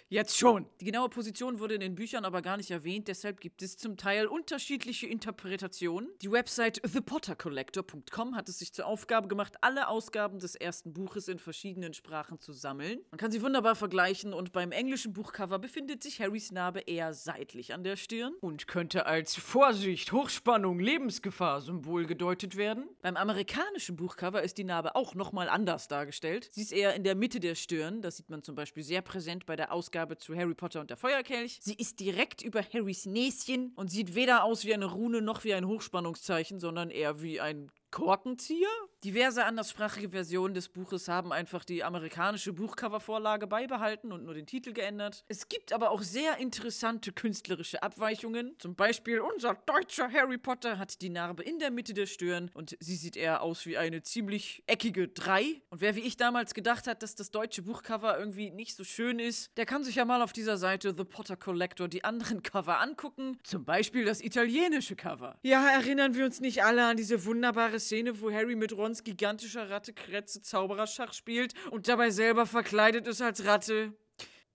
[0.10, 0.65] Jetzt schon.
[0.80, 3.98] Die genaue Position wurde in den Büchern aber gar nicht erwähnt, deshalb gibt es zum
[3.98, 6.10] Teil unterschiedliche Interpretationen.
[6.21, 11.39] Die Website thepottercollector.com hat es sich zur Aufgabe gemacht, alle Ausgaben des ersten Buches in
[11.39, 13.00] verschiedenen Sprachen zu sammeln.
[13.12, 17.74] Man kann sie wunderbar vergleichen und beim englischen Buchcover befindet sich Harrys Narbe eher seitlich
[17.74, 22.86] an der Stirn und könnte als Vorsicht, Hochspannung, Lebensgefahr Symbol gedeutet werden.
[23.02, 26.50] Beim amerikanischen Buchcover ist die Narbe auch nochmal anders dargestellt.
[26.52, 29.45] Sie ist eher in der Mitte der Stirn, das sieht man zum Beispiel sehr präsent
[29.45, 31.59] bei der Ausgabe zu Harry Potter und der Feuerkelch.
[31.61, 35.53] Sie ist direkt über Harrys Näschen und sieht weder aus wie eine Rune noch wie
[35.53, 38.67] ein Hochspannungszeichen, sondern eher wie ein Korkenzieher?
[39.05, 44.73] Diverse anderssprachige Versionen des Buches haben einfach die amerikanische Buchcovervorlage beibehalten und nur den Titel
[44.73, 45.23] geändert.
[45.29, 48.55] Es gibt aber auch sehr interessante künstlerische Abweichungen.
[48.58, 52.75] Zum Beispiel unser deutscher Harry Potter hat die Narbe in der Mitte der Stirn und
[52.81, 55.62] sie sieht eher aus wie eine ziemlich eckige 3.
[55.69, 59.19] Und wer wie ich damals gedacht hat, dass das deutsche Buchcover irgendwie nicht so schön
[59.19, 62.81] ist, der kann sich ja mal auf dieser Seite The Potter Collector die anderen Cover
[62.81, 63.38] angucken.
[63.43, 65.38] Zum Beispiel das italienische Cover.
[65.43, 69.69] Ja, erinnern wir uns nicht alle an diese wunderbare Szene, wo Harry mit Rons gigantischer
[69.69, 73.93] Ratte Kretze Zaubererschach spielt und dabei selber verkleidet ist als Ratte.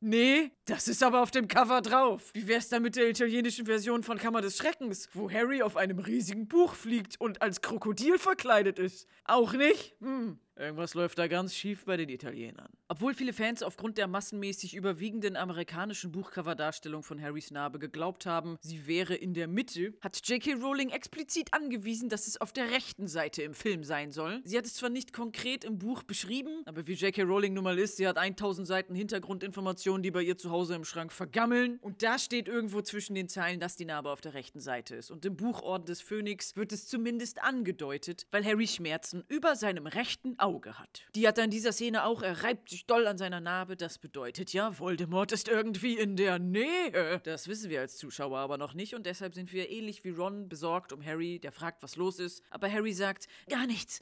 [0.02, 2.30] Nee, das ist aber auf dem Cover drauf.
[2.32, 5.98] Wie wär's dann mit der italienischen Version von Kammer des Schreckens, wo Harry auf einem
[5.98, 9.06] riesigen Buch fliegt und als Krokodil verkleidet ist?
[9.26, 9.94] Auch nicht?
[10.00, 10.40] Hm.
[10.60, 12.68] Irgendwas läuft da ganz schief bei den Italienern.
[12.88, 18.86] Obwohl viele Fans aufgrund der massenmäßig überwiegenden amerikanischen Buchcover-Darstellung von Harrys Narbe geglaubt haben, sie
[18.86, 20.54] wäre in der Mitte, hat J.K.
[20.62, 24.42] Rowling explizit angewiesen, dass es auf der rechten Seite im Film sein soll.
[24.44, 27.22] Sie hat es zwar nicht konkret im Buch beschrieben, aber wie J.K.
[27.22, 30.84] Rowling nun mal ist, sie hat 1000 Seiten Hintergrundinformationen, die bei ihr zu Hause im
[30.84, 31.78] Schrank vergammeln.
[31.80, 35.10] Und da steht irgendwo zwischen den Zeilen, dass die Narbe auf der rechten Seite ist.
[35.10, 40.38] Und im Buchorden des Phönix wird es zumindest angedeutet, weil Harry Schmerzen über seinem rechten
[40.38, 41.02] Auge Auge hat.
[41.14, 43.76] Die hat er in dieser Szene auch, er reibt sich doll an seiner Narbe.
[43.76, 47.20] Das bedeutet ja, Voldemort ist irgendwie in der Nähe.
[47.22, 50.48] Das wissen wir als Zuschauer aber noch nicht und deshalb sind wir ähnlich wie Ron
[50.48, 52.42] besorgt um Harry, der fragt, was los ist.
[52.50, 54.00] Aber Harry sagt, gar nichts,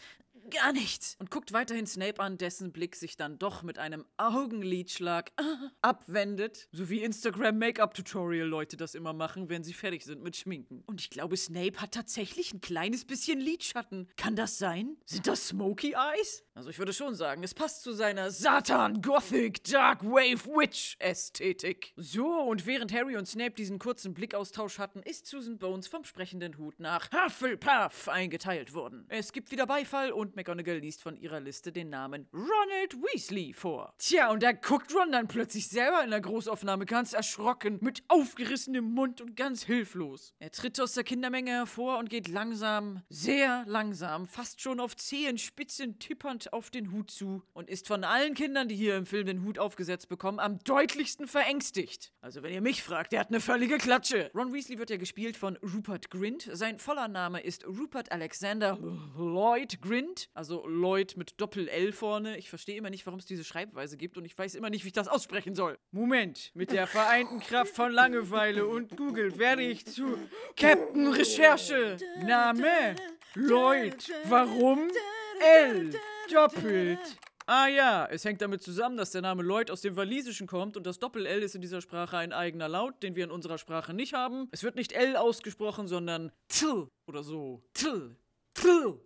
[0.51, 1.17] gar nichts.
[1.19, 5.33] Und guckt weiterhin Snape an, dessen Blick sich dann doch mit einem Augenlidschlag
[5.83, 6.69] abwendet.
[6.73, 10.83] So wie Instagram-Make-up-Tutorial-Leute das immer machen, wenn sie fertig sind mit Schminken.
[10.87, 14.09] Und ich glaube, Snape hat tatsächlich ein kleines bisschen Lidschatten.
[14.17, 14.97] Kann das sein?
[15.05, 16.45] Sind das Smoky Eyes?
[16.55, 21.93] Also ich würde schon sagen, es passt zu seiner Satan, Gothic, Dark Wave Witch Ästhetik.
[21.97, 26.59] So, und während Harry und Snape diesen kurzen Blickaustausch hatten, ist Susan Bones vom sprechenden
[26.59, 29.05] Hut nach Hufflepuff eingeteilt worden.
[29.09, 33.93] Es gibt wieder Beifall und McGonagall liest von ihrer Liste den Namen Ronald Weasley vor.
[33.99, 38.85] Tja, und da guckt Ron dann plötzlich selber in der Großaufnahme ganz erschrocken, mit aufgerissenem
[38.85, 40.33] Mund und ganz hilflos.
[40.39, 45.99] Er tritt aus der Kindermenge hervor und geht langsam, sehr langsam, fast schon auf Zehenspitzen
[45.99, 49.43] tippernd auf den Hut zu und ist von allen Kindern, die hier im Film den
[49.43, 52.13] Hut aufgesetzt bekommen, am deutlichsten verängstigt.
[52.21, 54.31] Also wenn ihr mich fragt, der hat eine völlige Klatsche.
[54.37, 56.49] Ron Weasley wird ja gespielt von Rupert Grint.
[56.53, 58.79] Sein voller Name ist Rupert Alexander
[59.17, 62.39] Lloyd Grint, also Lloyd mit Doppel-L vorne.
[62.39, 64.89] Ich verstehe immer nicht, warum es diese Schreibweise gibt und ich weiß immer nicht, wie
[64.89, 65.79] ich das aussprechen soll.
[65.91, 70.19] Moment, mit der vereinten Kraft von Langeweile und Google werde ich zu
[70.57, 71.97] Captain Recherche.
[72.25, 72.97] Name
[73.35, 74.11] Lloyd.
[74.25, 74.89] Warum?
[75.41, 75.91] L.
[76.33, 77.19] Doppelt.
[77.51, 80.87] Ah ja, es hängt damit zusammen, dass der Name Lloyd aus dem Walisischen kommt und
[80.87, 84.13] das Doppel-L ist in dieser Sprache ein eigener Laut, den wir in unserer Sprache nicht
[84.13, 84.49] haben.
[84.51, 87.63] Es wird nicht L ausgesprochen, sondern Tl oder so.
[87.73, 88.17] Tl.
[88.53, 89.01] Tl.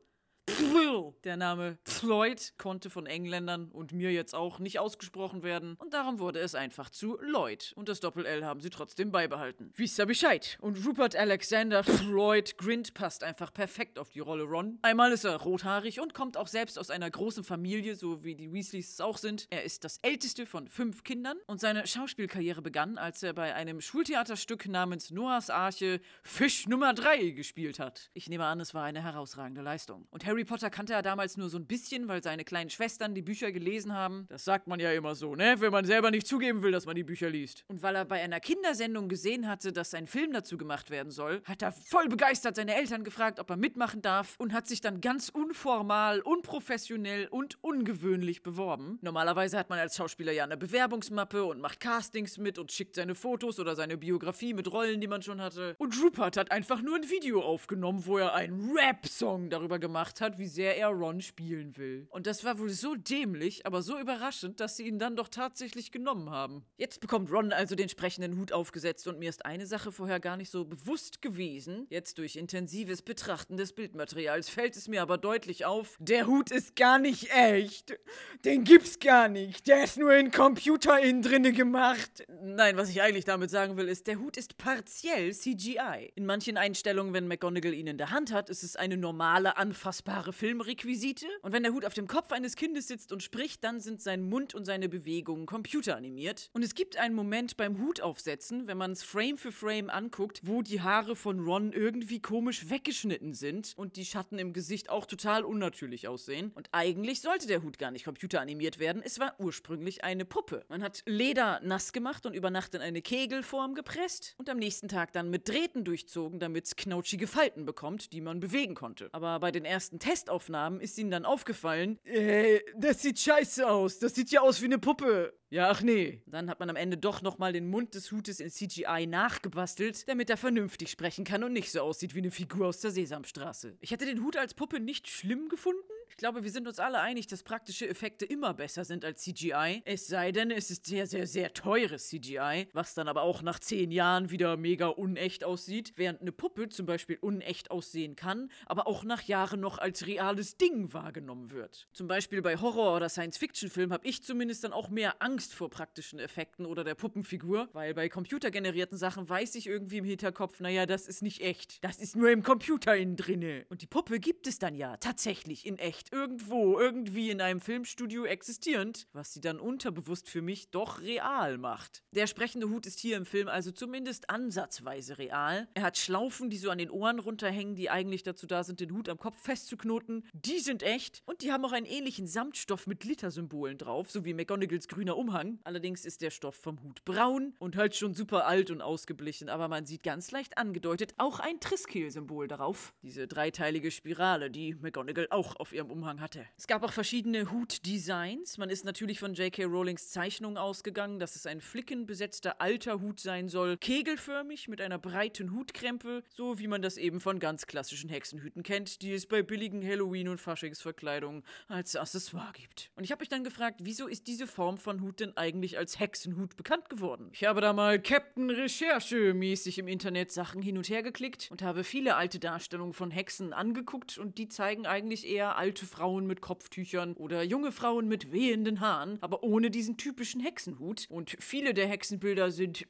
[1.25, 6.19] Der Name Floyd konnte von Engländern und mir jetzt auch nicht ausgesprochen werden und darum
[6.19, 9.73] wurde es einfach zu Lloyd und das Doppel-L haben sie trotzdem beibehalten.
[9.77, 10.59] Wisst ihr Bescheid?
[10.61, 14.81] Und Rupert Alexander Floyd Grint passt einfach perfekt auf die Rolle Ron.
[14.83, 18.53] Einmal ist er rothaarig und kommt auch selbst aus einer großen Familie, so wie die
[18.53, 19.47] Weasleys es auch sind.
[19.51, 23.81] Er ist das älteste von fünf Kindern und seine Schauspielkarriere begann, als er bei einem
[23.81, 28.11] Schultheaterstück namens Noahs Arche Fisch Nummer 3 gespielt hat.
[28.13, 30.09] Ich nehme an, es war eine herausragende Leistung.
[30.11, 33.23] Und Harry Potter kannte er damals nur so ein bisschen, weil seine kleinen Schwestern die
[33.23, 34.27] Bücher gelesen haben.
[34.29, 35.57] Das sagt man ja immer so, ne?
[35.59, 37.65] Wenn man selber nicht zugeben will, dass man die Bücher liest.
[37.69, 41.43] Und weil er bei einer Kindersendung gesehen hatte, dass ein Film dazu gemacht werden soll,
[41.45, 45.01] hat er voll begeistert seine Eltern gefragt, ob er mitmachen darf und hat sich dann
[45.01, 48.99] ganz unformal, unprofessionell und ungewöhnlich beworben.
[49.03, 53.15] Normalerweise hat man als Schauspieler ja eine Bewerbungsmappe und macht Castings mit und schickt seine
[53.15, 55.75] Fotos oder seine Biografie mit Rollen, die man schon hatte.
[55.79, 60.22] Und Rupert hat einfach nur ein Video aufgenommen, wo er einen Rap-Song darüber gemacht hat,
[60.39, 62.07] wie sehr er Ron spielen will.
[62.11, 65.91] Und das war wohl so dämlich, aber so überraschend, dass sie ihn dann doch tatsächlich
[65.91, 66.65] genommen haben.
[66.77, 70.37] Jetzt bekommt Ron also den sprechenden Hut aufgesetzt und mir ist eine Sache vorher gar
[70.37, 71.87] nicht so bewusst gewesen.
[71.91, 76.77] Jetzt durch intensives Betrachten des Bildmaterials fällt es mir aber deutlich auf, der Hut ist
[76.77, 77.99] gar nicht echt.
[78.45, 79.67] Den gibt's gar nicht.
[79.67, 82.25] Der ist nur in Computer innen drinne gemacht.
[82.43, 86.13] Nein, was ich eigentlich damit sagen will, ist, der Hut ist partiell CGI.
[86.15, 90.12] In manchen Einstellungen, wenn McGonagall ihn in der Hand hat, ist es eine normale, anfassbare
[90.33, 91.27] Filmrequisite.
[91.43, 94.29] Und wenn der Hut auf dem Kopf eines Kindes sitzt und spricht, dann sind sein
[94.29, 96.51] Mund und seine Bewegungen computeranimiert.
[96.53, 100.41] Und es gibt einen Moment beim Hut aufsetzen, wenn man es Frame für Frame anguckt,
[100.45, 105.07] wo die Haare von Ron irgendwie komisch weggeschnitten sind und die Schatten im Gesicht auch
[105.07, 106.53] total unnatürlich aussehen.
[106.55, 109.03] Und eigentlich sollte der Hut gar nicht computeranimiert werden.
[109.05, 110.65] Es war ursprünglich eine Puppe.
[110.69, 114.89] Man hat Leder nass gemacht und über Nacht in eine Kegelform gepresst und am nächsten
[114.89, 119.09] Tag dann mit Drähten durchzogen, damit es knautschige Falten bekommt, die man bewegen konnte.
[119.13, 124.01] Aber bei den ersten Testaufnahmen ist ihnen dann aufgefallen, äh, das sieht scheiße aus.
[124.01, 125.33] Das sieht ja aus wie eine Puppe.
[125.49, 126.23] Ja, ach nee.
[126.27, 130.29] Dann hat man am Ende doch nochmal den Mund des Hutes in CGI nachgebastelt, damit
[130.29, 133.77] er vernünftig sprechen kann und nicht so aussieht wie eine Figur aus der Sesamstraße.
[133.81, 135.92] Ich hätte den Hut als Puppe nicht schlimm gefunden.
[136.13, 139.83] Ich glaube, wir sind uns alle einig, dass praktische Effekte immer besser sind als CGI.
[139.87, 143.59] Es sei denn, es ist sehr, sehr, sehr teures CGI, was dann aber auch nach
[143.59, 148.87] zehn Jahren wieder mega unecht aussieht, während eine Puppe zum Beispiel unecht aussehen kann, aber
[148.87, 151.89] auch nach Jahren noch als reales Ding wahrgenommen wird.
[151.93, 156.19] Zum Beispiel bei Horror- oder Science-Fiction-Filmen habe ich zumindest dann auch mehr Angst vor praktischen
[156.19, 161.09] Effekten oder der Puppenfigur, weil bei computergenerierten Sachen weiß ich irgendwie im Hinterkopf, naja, das
[161.09, 161.83] ist nicht echt.
[161.83, 163.65] Das ist nur im Computer innen drinne.
[163.71, 168.25] Und die Puppe gibt es dann ja tatsächlich in echt irgendwo, irgendwie in einem Filmstudio
[168.25, 172.03] existierend, was sie dann unterbewusst für mich doch real macht.
[172.13, 175.69] Der sprechende Hut ist hier im Film also zumindest ansatzweise real.
[175.75, 178.93] Er hat Schlaufen, die so an den Ohren runterhängen, die eigentlich dazu da sind, den
[178.93, 180.25] Hut am Kopf festzuknoten.
[180.33, 184.35] Die sind echt und die haben auch einen ähnlichen Samtstoff mit Glittersymbolen drauf, so wie
[184.35, 185.61] McGonagalls grüner Umhang.
[185.65, 189.69] Allerdings ist der Stoff vom Hut braun und halt schon super alt und ausgeblichen, aber
[189.69, 192.95] man sieht ganz leicht angedeutet auch ein Triskill-Symbol darauf.
[193.03, 196.45] Diese dreiteilige Spirale, die McGonagall auch auf ihrem Umhang hatte.
[196.57, 198.59] Es gab auch verschiedene Hutdesigns.
[198.59, 199.65] Man ist natürlich von J.K.
[199.65, 205.53] Rowlings Zeichnung ausgegangen, dass es ein flickenbesetzter alter Hut sein soll, kegelförmig mit einer breiten
[205.53, 209.87] Hutkrempe, so wie man das eben von ganz klassischen Hexenhüten kennt, die es bei billigen
[209.87, 212.91] Halloween- und Faschingsverkleidungen als Accessoire gibt.
[212.97, 216.01] Und ich habe mich dann gefragt, wieso ist diese Form von Hut denn eigentlich als
[216.01, 217.31] Hexenhut bekannt geworden?
[217.33, 221.63] Ich habe da mal Captain Recherche mäßig im Internet Sachen hin und her geklickt und
[221.63, 226.27] habe viele alte Darstellungen von Hexen angeguckt und die zeigen eigentlich eher alte alte Frauen
[226.27, 231.07] mit Kopftüchern oder junge Frauen mit wehenden Haaren, aber ohne diesen typischen Hexenhut.
[231.09, 232.87] Und viele der Hexenbilder sind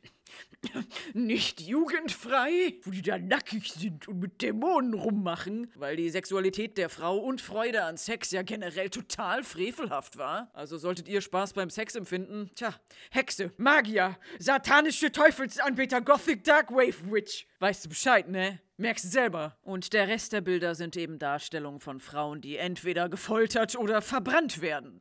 [1.12, 6.88] nicht jugendfrei, wo die da nackig sind und mit Dämonen rummachen, weil die Sexualität der
[6.88, 10.50] Frau und Freude an Sex ja generell total frevelhaft war.
[10.52, 12.74] Also solltet ihr Spaß beim Sex empfinden, tja,
[13.10, 17.46] Hexe, Magier, satanische Teufelsanbeter, Gothic Darkwave Witch.
[17.58, 18.60] Weißt du Bescheid, ne?
[18.76, 19.56] Merkst selber.
[19.62, 24.60] Und der Rest der Bilder sind eben Darstellungen von Frauen, die entweder gefoltert oder verbrannt
[24.60, 25.00] werden.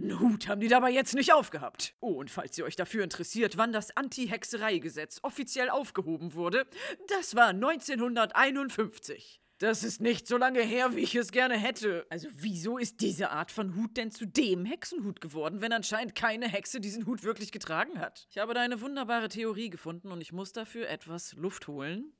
[0.00, 1.94] Einen Hut haben die dabei jetzt nicht aufgehabt.
[2.00, 6.66] Oh, und falls ihr euch dafür interessiert, wann das Anti-Hexerei-Gesetz offiziell aufgehoben wurde,
[7.08, 9.40] das war 1951.
[9.58, 12.06] Das ist nicht so lange her, wie ich es gerne hätte.
[12.10, 16.48] Also wieso ist diese Art von Hut denn zu dem Hexenhut geworden, wenn anscheinend keine
[16.48, 18.28] Hexe diesen Hut wirklich getragen hat?
[18.30, 22.12] Ich habe da eine wunderbare Theorie gefunden und ich muss dafür etwas Luft holen.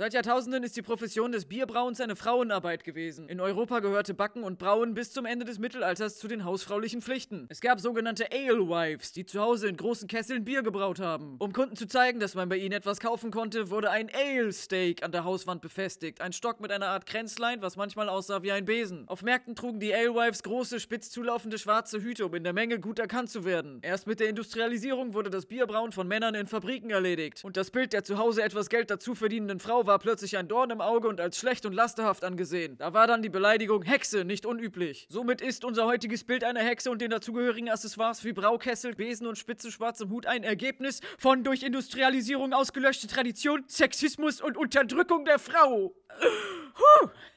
[0.00, 3.28] Seit Jahrtausenden ist die Profession des Bierbrauens eine Frauenarbeit gewesen.
[3.28, 7.46] In Europa gehörte Backen und Brauen bis zum Ende des Mittelalters zu den hausfraulichen Pflichten.
[7.48, 11.34] Es gab sogenannte Alewives, die zu Hause in großen Kesseln Bier gebraut haben.
[11.40, 15.10] Um Kunden zu zeigen, dass man bei ihnen etwas kaufen konnte, wurde ein Ale-Steak an
[15.10, 16.20] der Hauswand befestigt.
[16.20, 19.02] Ein Stock mit einer Art Kränzlein, was manchmal aussah wie ein Besen.
[19.08, 23.00] Auf Märkten trugen die Alewives große, spitz zulaufende schwarze Hüte, um in der Menge gut
[23.00, 23.80] erkannt zu werden.
[23.82, 27.42] Erst mit der Industrialisierung wurde das Bierbrauen von Männern in Fabriken erledigt.
[27.42, 30.70] Und das Bild der zu Hause etwas Geld dazu verdienenden Frau war plötzlich ein Dorn
[30.70, 32.76] im Auge und als schlecht und lasterhaft angesehen.
[32.78, 35.08] Da war dann die Beleidigung Hexe nicht unüblich.
[35.10, 39.38] Somit ist unser heutiges Bild einer Hexe und den dazugehörigen Accessoires wie Braukessel, Besen und
[39.38, 45.94] spitze schwarzem Hut ein Ergebnis von durch Industrialisierung ausgelöschte Tradition, Sexismus und Unterdrückung der Frau.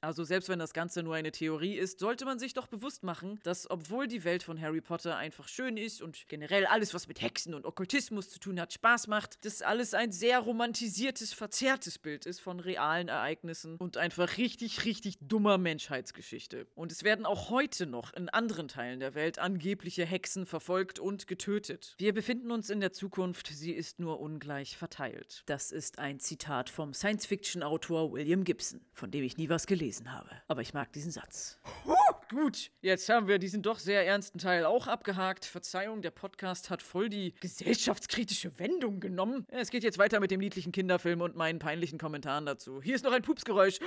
[0.01, 3.39] Also selbst wenn das Ganze nur eine Theorie ist, sollte man sich doch bewusst machen,
[3.43, 7.21] dass obwohl die Welt von Harry Potter einfach schön ist und generell alles, was mit
[7.21, 12.25] Hexen und Okkultismus zu tun hat, Spaß macht, das alles ein sehr romantisiertes, verzerrtes Bild
[12.25, 16.67] ist von realen Ereignissen und einfach richtig, richtig dummer Menschheitsgeschichte.
[16.75, 21.27] Und es werden auch heute noch in anderen Teilen der Welt angebliche Hexen verfolgt und
[21.27, 21.95] getötet.
[21.97, 25.43] Wir befinden uns in der Zukunft, sie ist nur ungleich verteilt.
[25.45, 30.29] Das ist ein Zitat vom Science-Fiction-Autor William Gibson, von dem ich nie was gelesen habe.
[30.47, 31.59] Aber ich mag diesen Satz.
[32.31, 35.43] Gut, jetzt haben wir diesen doch sehr ernsten Teil auch abgehakt.
[35.43, 39.45] Verzeihung, der Podcast hat voll die gesellschaftskritische Wendung genommen.
[39.49, 42.81] Es geht jetzt weiter mit dem niedlichen Kinderfilm und meinen peinlichen Kommentaren dazu.
[42.81, 43.79] Hier ist noch ein Pupsgeräusch.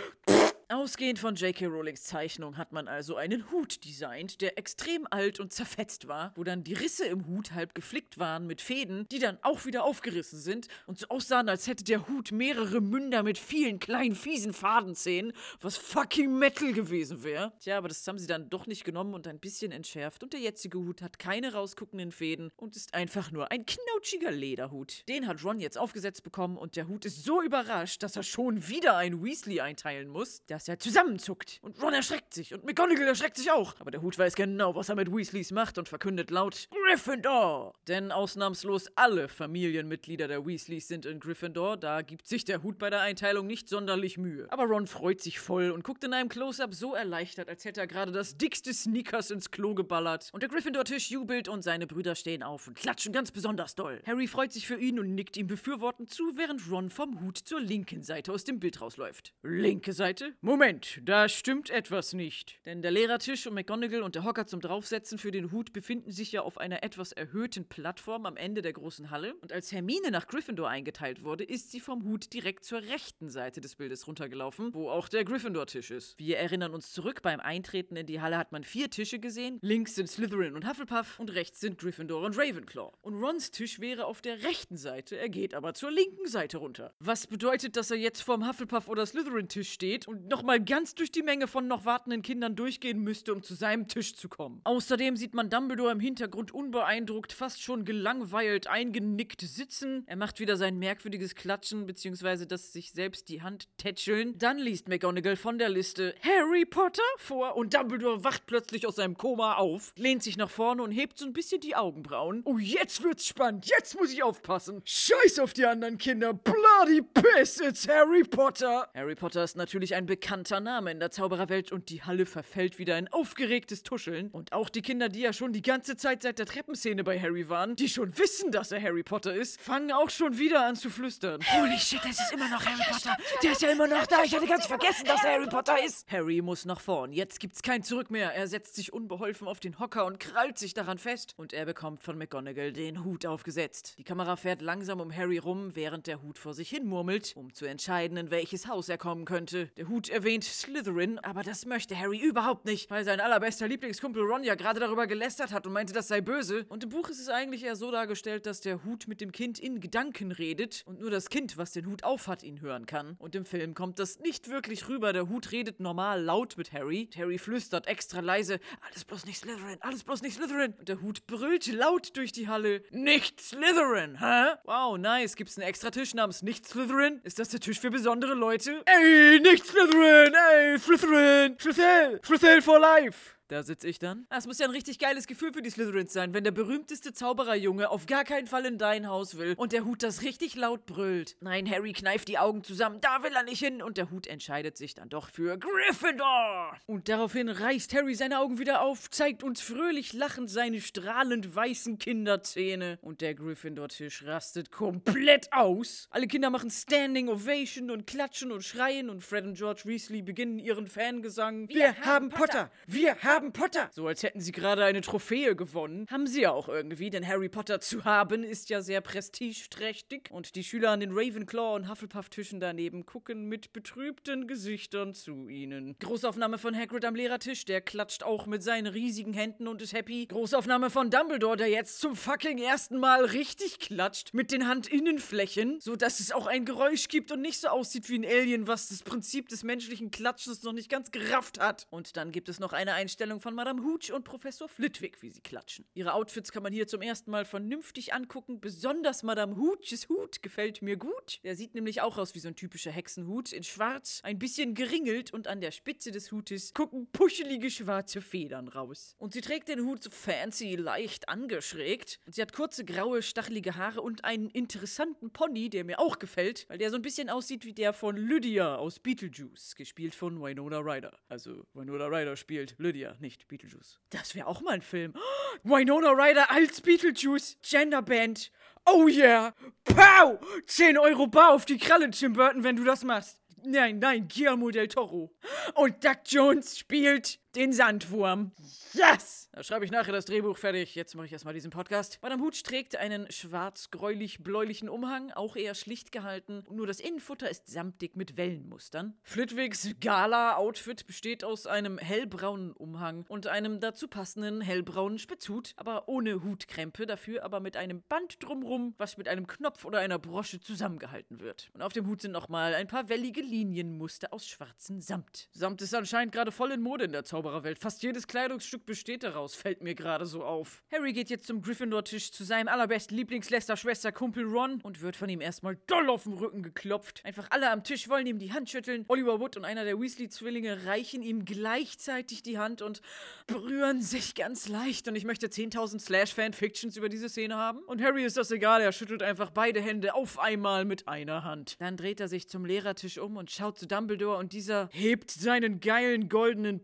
[0.69, 1.67] Ausgehend von J.K.
[1.67, 6.45] Rowlings Zeichnung hat man also einen Hut designt, der extrem alt und zerfetzt war, wo
[6.45, 10.39] dann die Risse im Hut halb geflickt waren mit Fäden, die dann auch wieder aufgerissen
[10.39, 15.33] sind und so aussahen, als hätte der Hut mehrere Münder mit vielen kleinen fiesen Fadenzähnen,
[15.61, 17.53] was fucking Metal gewesen wäre.
[17.61, 20.41] Tja, aber das haben sie dann doch nicht genommen und ein bisschen entschärft und der
[20.41, 25.07] jetzige Hut hat keine rausguckenden Fäden und ist einfach nur ein knautschiger Lederhut.
[25.09, 28.67] Den hat Ron jetzt aufgesetzt bekommen und der Hut ist so überrascht, dass er schon
[28.69, 31.59] wieder ein Weasley einteilen muss, dass er zusammenzuckt.
[31.63, 33.75] Und Ron erschreckt sich und McGonagall erschreckt sich auch.
[33.81, 37.75] Aber der Hut weiß genau, was er mit Weasleys macht und verkündet laut Gryffindor.
[37.89, 41.77] Denn ausnahmslos alle Familienmitglieder der Weasleys sind in Gryffindor.
[41.77, 44.47] Da gibt sich der Hut bei der Einteilung nicht sonderlich Mühe.
[44.51, 47.89] Aber Ron freut sich voll und guckt in einem Close-Up so erleichtert, als hätte er
[47.89, 50.31] gerade das dickste Sneakers ins Klo geballert.
[50.33, 54.01] Und der Gryffindor-Tisch jubelt und seine Brüder stehen auf und klatschen ganz besonders doll.
[54.07, 57.61] Harry freut sich für ihn und nickt ihm befürwortend zu, während Ron vom Hut zur
[57.61, 59.35] linken Seite aus dem Bild rausläuft.
[59.43, 60.35] Linke Seite?
[60.45, 62.61] Moment, da stimmt etwas nicht.
[62.67, 66.33] Denn der Lehrertisch und McGonagall und der Hocker zum Draufsetzen für den Hut befinden sich
[66.33, 69.37] ja auf einer etwas erhöhten Plattform am Ende der großen Halle.
[69.37, 73.63] Und als Hermine nach Gryffindor eingeteilt wurde, ist sie vom Hut direkt zur rechten Seite
[73.63, 76.19] des Bildes runtergelaufen, wo auch der Gryffindor-Tisch ist.
[76.19, 79.59] Wir erinnern uns zurück, beim Eintreten in die Halle hat man vier Tische gesehen.
[79.63, 82.93] Links sind Slytherin und Hufflepuff und rechts sind Gryffindor und Ravenclaw.
[83.01, 86.93] Und Rons Tisch wäre auf der rechten Seite, er geht aber zur linken Seite runter.
[86.99, 91.23] Was bedeutet, dass er jetzt vorm Hufflepuff- oder Slytherin-Tisch steht und nochmal ganz durch die
[91.23, 94.61] Menge von noch wartenden Kindern durchgehen müsste, um zu seinem Tisch zu kommen.
[94.65, 100.03] Außerdem sieht man Dumbledore im Hintergrund unbeeindruckt, fast schon gelangweilt, eingenickt sitzen.
[100.07, 104.37] Er macht wieder sein merkwürdiges Klatschen, beziehungsweise das sich selbst die Hand tätscheln.
[104.37, 109.17] Dann liest McGonagall von der Liste Harry Potter vor und Dumbledore wacht plötzlich aus seinem
[109.17, 112.43] Koma auf, lehnt sich nach vorne und hebt so ein bisschen die Augenbrauen.
[112.45, 114.83] Oh, jetzt wird's spannend, jetzt muss ich aufpassen.
[114.85, 118.89] Scheiß auf die anderen Kinder, bloody piss, it's Harry Potter.
[118.97, 122.97] Harry Potter ist natürlich ein bekannter Name in der Zaubererwelt und die Halle verfällt wieder
[122.97, 124.31] in aufgeregtes Tuscheln.
[124.31, 127.51] Und auch die Kinder, die ja schon die ganze Zeit seit der Treppenszene bei Harry
[127.51, 130.89] waren, die schon wissen, dass er Harry Potter ist, fangen auch schon wieder an zu
[130.89, 131.43] flüstern.
[131.53, 133.15] Holy shit, das ist immer noch Harry Potter.
[133.43, 134.23] Der ist ja immer noch da.
[134.25, 136.11] Ich hatte ganz vergessen, dass er Harry Potter ist.
[136.11, 137.13] Harry muss nach vorn.
[137.13, 138.33] Jetzt gibt's kein Zurück mehr.
[138.35, 141.35] Er setzt sich unbeholfen auf den Hocker und krallt sich daran fest.
[141.37, 143.97] Und er bekommt von McGonagall den Hut aufgesetzt.
[143.99, 147.53] Die Kamera fährt langsam um Harry rum, während der Hut vor sich hin murmelt, um
[147.53, 149.67] zu entscheiden, in welches Haus er kommen könnte.
[149.77, 154.45] Der Hut erwähnt Slytherin, aber das möchte Harry überhaupt nicht, weil sein allerbester Lieblingskumpel Ron
[154.45, 156.67] ja gerade darüber gelästert hat und meinte, das sei böse.
[156.69, 159.59] Und im Buch ist es eigentlich eher so dargestellt, dass der Hut mit dem Kind
[159.59, 163.17] in Gedanken redet und nur das Kind, was den Hut aufhat, ihn hören kann.
[163.19, 165.13] Und im Film kommt das nicht wirklich rüber.
[165.13, 167.11] Der Hut redet normal laut mit Harry.
[167.17, 170.75] Harry flüstert extra leise, alles bloß nicht Slytherin, alles bloß nicht Slytherin.
[170.79, 174.55] Und der Hut brüllt laut durch die Halle, nicht Slytherin, hä?
[174.63, 175.35] Wow, nice.
[175.35, 177.21] Gibt's einen extra Tisch namens nicht Slytherin?
[177.25, 178.81] Ist das der Tisch für besondere Leute?
[178.87, 183.37] Ey, nicht Slytherin, ey, Slytherin, Slytherin, Slytherin for life.
[183.55, 184.27] Da sitze ich dann.
[184.31, 187.89] Das muss ja ein richtig geiles Gefühl für die Slytherins sein, wenn der berühmteste Zaubererjunge
[187.89, 191.37] auf gar keinen Fall in dein Haus will und der Hut das richtig laut brüllt.
[191.39, 194.77] Nein, Harry kneift die Augen zusammen, da will er nicht hin und der Hut entscheidet
[194.77, 196.77] sich dann doch für Gryffindor.
[196.87, 201.99] Und daraufhin reißt Harry seine Augen wieder auf, zeigt uns fröhlich lachend seine strahlend weißen
[201.99, 206.09] Kinderzähne und der Gryffindor-Tisch rastet komplett aus.
[206.11, 210.59] Alle Kinder machen Standing Ovation und klatschen und schreien und Fred und George Weasley beginnen
[210.59, 211.69] ihren Fangesang.
[211.69, 212.73] Wir, haben Potter!
[212.89, 213.91] Wir haben Potter!
[213.93, 216.07] So als hätten sie gerade eine Trophäe gewonnen.
[216.11, 220.55] Haben sie ja auch irgendwie, denn Harry Potter zu haben ist ja sehr prestigeträchtig und
[220.55, 225.97] die Schüler an den Ravenclaw und Hufflepuff-Tischen daneben gucken mit betrübten Gesichtern zu ihnen.
[225.99, 230.27] Großaufnahme von Hagrid am Lehrertisch, der klatscht auch mit seinen riesigen Händen und ist happy.
[230.27, 235.97] Großaufnahme von Dumbledore, der jetzt zum fucking ersten Mal richtig klatscht mit den Handinnenflächen, so
[235.97, 239.03] dass es auch ein Geräusch gibt und nicht so aussieht wie ein Alien, was das
[239.03, 241.87] Prinzip des menschlichen Klatschens noch nicht ganz gerafft hat.
[241.91, 245.41] Und dann gibt es noch eine Einstellung von Madame Hooch und Professor Flitwick, wie sie
[245.41, 245.87] klatschen.
[245.95, 248.61] Ihre Outfits kann man hier zum ersten Mal vernünftig angucken.
[248.61, 251.41] Besonders Madame Hooches Hut gefällt mir gut.
[251.43, 253.53] Der sieht nämlich auch aus wie so ein typischer Hexenhut.
[253.53, 258.69] In schwarz, ein bisschen geringelt und an der Spitze des Hutes gucken puschelige schwarze Federn
[258.69, 259.15] raus.
[259.19, 262.21] Und sie trägt den Hut so fancy, leicht angeschrägt.
[262.27, 266.67] Und sie hat kurze, graue, stachelige Haare und einen interessanten Pony, der mir auch gefällt,
[266.69, 270.79] weil der so ein bisschen aussieht wie der von Lydia aus Beetlejuice, gespielt von Winona
[270.79, 271.19] Ryder.
[271.29, 274.01] Also Winona Ryder spielt Lydia, nicht Beetlejuice.
[274.11, 275.15] Das wäre auch mal ein Film.
[275.63, 277.59] Winona Ryder als Beetlejuice.
[277.63, 278.51] Genderband.
[278.87, 279.55] Oh yeah.
[279.85, 280.39] Pow!
[280.67, 283.41] 10 Euro bar auf die Kralle, Tim Burton, wenn du das machst.
[283.63, 285.35] Nein, nein, Guillermo del Toro.
[285.75, 288.53] Und Doug Jones spielt den Sandwurm.
[288.93, 289.45] Yes!
[289.53, 290.97] Da schreibe ich nachher das Drehbuch fertig.
[290.97, 292.19] Jetzt mache ich erstmal diesen Podcast.
[292.23, 296.65] Madame Hooch trägt einen schwarz-gräulich-bläulichen Umhang, auch eher schlicht gehalten.
[296.71, 299.17] Nur das Innenfutter ist samtig mit Wellenmustern.
[299.23, 306.43] Flitwigs Gala-Outfit besteht aus einem hellbraunen Umhang und einem dazu passenden hellbraunen Spitzhut, aber ohne
[306.43, 311.39] Hutkrempe, dafür aber mit einem Band drumrum, was mit einem Knopf oder einer Brosche zusammengehalten
[311.39, 311.71] wird.
[311.75, 315.49] Und auf dem Hut sind nochmal ein paar wellige Linienmuster aus schwarzem Samt.
[315.53, 317.79] Samt ist anscheinend gerade voll in Mode in der Zaubererwelt.
[317.79, 320.83] Fast jedes Kleidungsstück besteht daraus, fällt mir gerade so auf.
[320.91, 325.43] Harry geht jetzt zum Gryffindor-Tisch zu seinem allerbesten Lieblingsläster-Schwester Kumpel Ron und wird von ihm
[325.43, 327.21] erstmal doll auf den Rücken geklopft.
[327.25, 329.05] Einfach alle am Tisch wollen ihm die Hand schütteln.
[329.09, 333.03] Oliver Wood und einer der Weasley-Zwillinge reichen ihm gleichzeitig die Hand und
[333.47, 335.07] berühren sich ganz leicht.
[335.09, 337.81] Und ich möchte 10.000 Slash-Fan-Fictions über diese Szene haben.
[337.81, 341.77] Und Harry ist das egal, er schüttelt einfach beide Hände auf einmal mit einer Hand.
[341.79, 345.81] Dann dreht er sich zum Lehrertisch um und schaut zu Dumbledore und dieser hebt seinen
[345.81, 346.81] geilen goldenen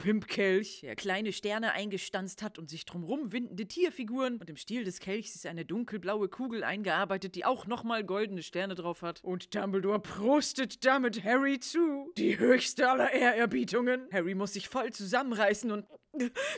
[0.51, 4.39] Pimpkelch, der kleine Sterne eingestanzt hat und sich drumrum windende Tierfiguren.
[4.39, 8.75] Und im Stiel des Kelchs ist eine dunkelblaue Kugel eingearbeitet, die auch nochmal goldene Sterne
[8.75, 9.21] drauf hat.
[9.23, 12.13] Und Dumbledore prostet damit Harry zu.
[12.17, 14.09] Die höchste aller Ehrerbietungen.
[14.13, 15.87] Harry muss sich voll zusammenreißen und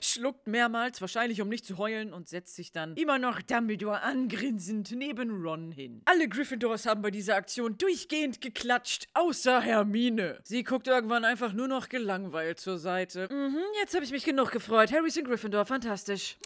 [0.00, 4.92] schluckt mehrmals, wahrscheinlich um nicht zu heulen, und setzt sich dann immer noch Dumbledore angrinsend
[4.92, 6.02] neben Ron hin.
[6.04, 10.40] Alle Gryffindors haben bei dieser Aktion durchgehend geklatscht, außer Hermine.
[10.44, 13.28] Sie guckt irgendwann einfach nur noch gelangweilt zur Seite.
[13.30, 14.90] Mhm, jetzt habe ich mich genug gefreut.
[14.92, 16.36] In Gryffindor, fantastisch.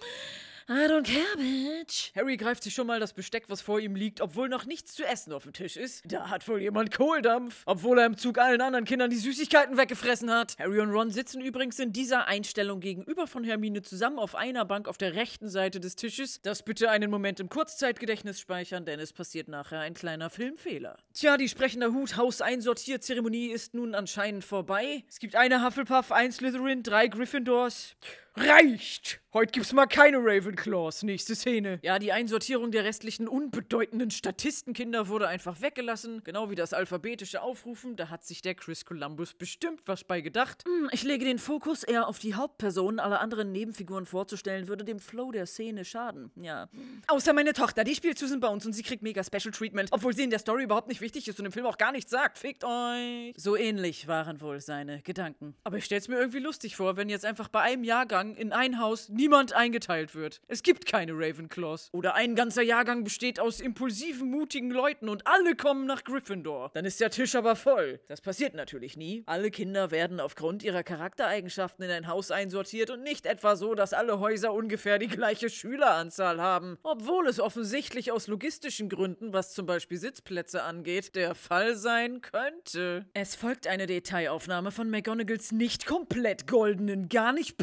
[0.68, 2.10] I don't care, bitch.
[2.16, 5.04] Harry greift sich schon mal das Besteck, was vor ihm liegt, obwohl noch nichts zu
[5.04, 6.02] essen auf dem Tisch ist.
[6.04, 10.28] Da hat wohl jemand Kohldampf, obwohl er im Zug allen anderen Kindern die Süßigkeiten weggefressen
[10.28, 10.56] hat.
[10.58, 14.88] Harry und Ron sitzen übrigens in dieser Einstellung gegenüber von Hermine zusammen auf einer Bank
[14.88, 16.42] auf der rechten Seite des Tisches.
[16.42, 20.96] Das bitte einen Moment im Kurzzeitgedächtnis speichern, denn es passiert nachher ein kleiner Filmfehler.
[21.14, 25.04] Tja, die sprechende Hut-Haus-Einsortierzeremonie ist nun anscheinend vorbei.
[25.08, 27.94] Es gibt eine Hufflepuff, ein Slytherin, drei Gryffindors.
[28.37, 29.22] Reicht!
[29.37, 31.03] Heute gibt's mal keine Ravenclaws.
[31.03, 31.78] Nächste Szene.
[31.82, 36.22] Ja, die Einsortierung der restlichen unbedeutenden Statistenkinder wurde einfach weggelassen.
[36.24, 37.97] Genau wie das alphabetische Aufrufen.
[37.97, 40.64] Da hat sich der Chris Columbus bestimmt was bei gedacht.
[40.64, 42.99] Hm, ich lege den Fokus eher auf die Hauptpersonen.
[42.99, 46.30] Alle anderen Nebenfiguren vorzustellen, würde dem Flow der Szene schaden.
[46.37, 46.70] Ja.
[47.09, 49.91] Außer meine Tochter, die spielt Susan Bones und sie kriegt mega Special Treatment.
[49.93, 52.11] Obwohl sie in der Story überhaupt nicht wichtig ist und im Film auch gar nichts
[52.11, 52.39] sagt.
[52.39, 53.34] Fickt euch.
[53.37, 55.55] So ähnlich waren wohl seine Gedanken.
[55.62, 58.53] Aber ich stell's mir irgendwie lustig vor, wenn jetzt einfach bei einem Jahrgang Jahrgang in
[58.53, 60.41] ein Haus niemand eingeteilt wird.
[60.49, 61.91] Es gibt keine Ravenclaws.
[61.93, 66.70] Oder ein ganzer Jahrgang besteht aus impulsiven, mutigen Leuten und alle kommen nach Gryffindor.
[66.74, 68.01] Dann ist der Tisch aber voll.
[68.09, 69.22] Das passiert natürlich nie.
[69.27, 73.93] Alle Kinder werden aufgrund ihrer Charaktereigenschaften in ein Haus einsortiert und nicht etwa so, dass
[73.93, 76.79] alle Häuser ungefähr die gleiche Schüleranzahl haben.
[76.83, 83.07] Obwohl es offensichtlich aus logistischen Gründen, was zum Beispiel Sitzplätze angeht, der Fall sein könnte.
[83.14, 87.57] Es folgt eine Detailaufnahme von McGonagalls nicht komplett goldenen, gar nicht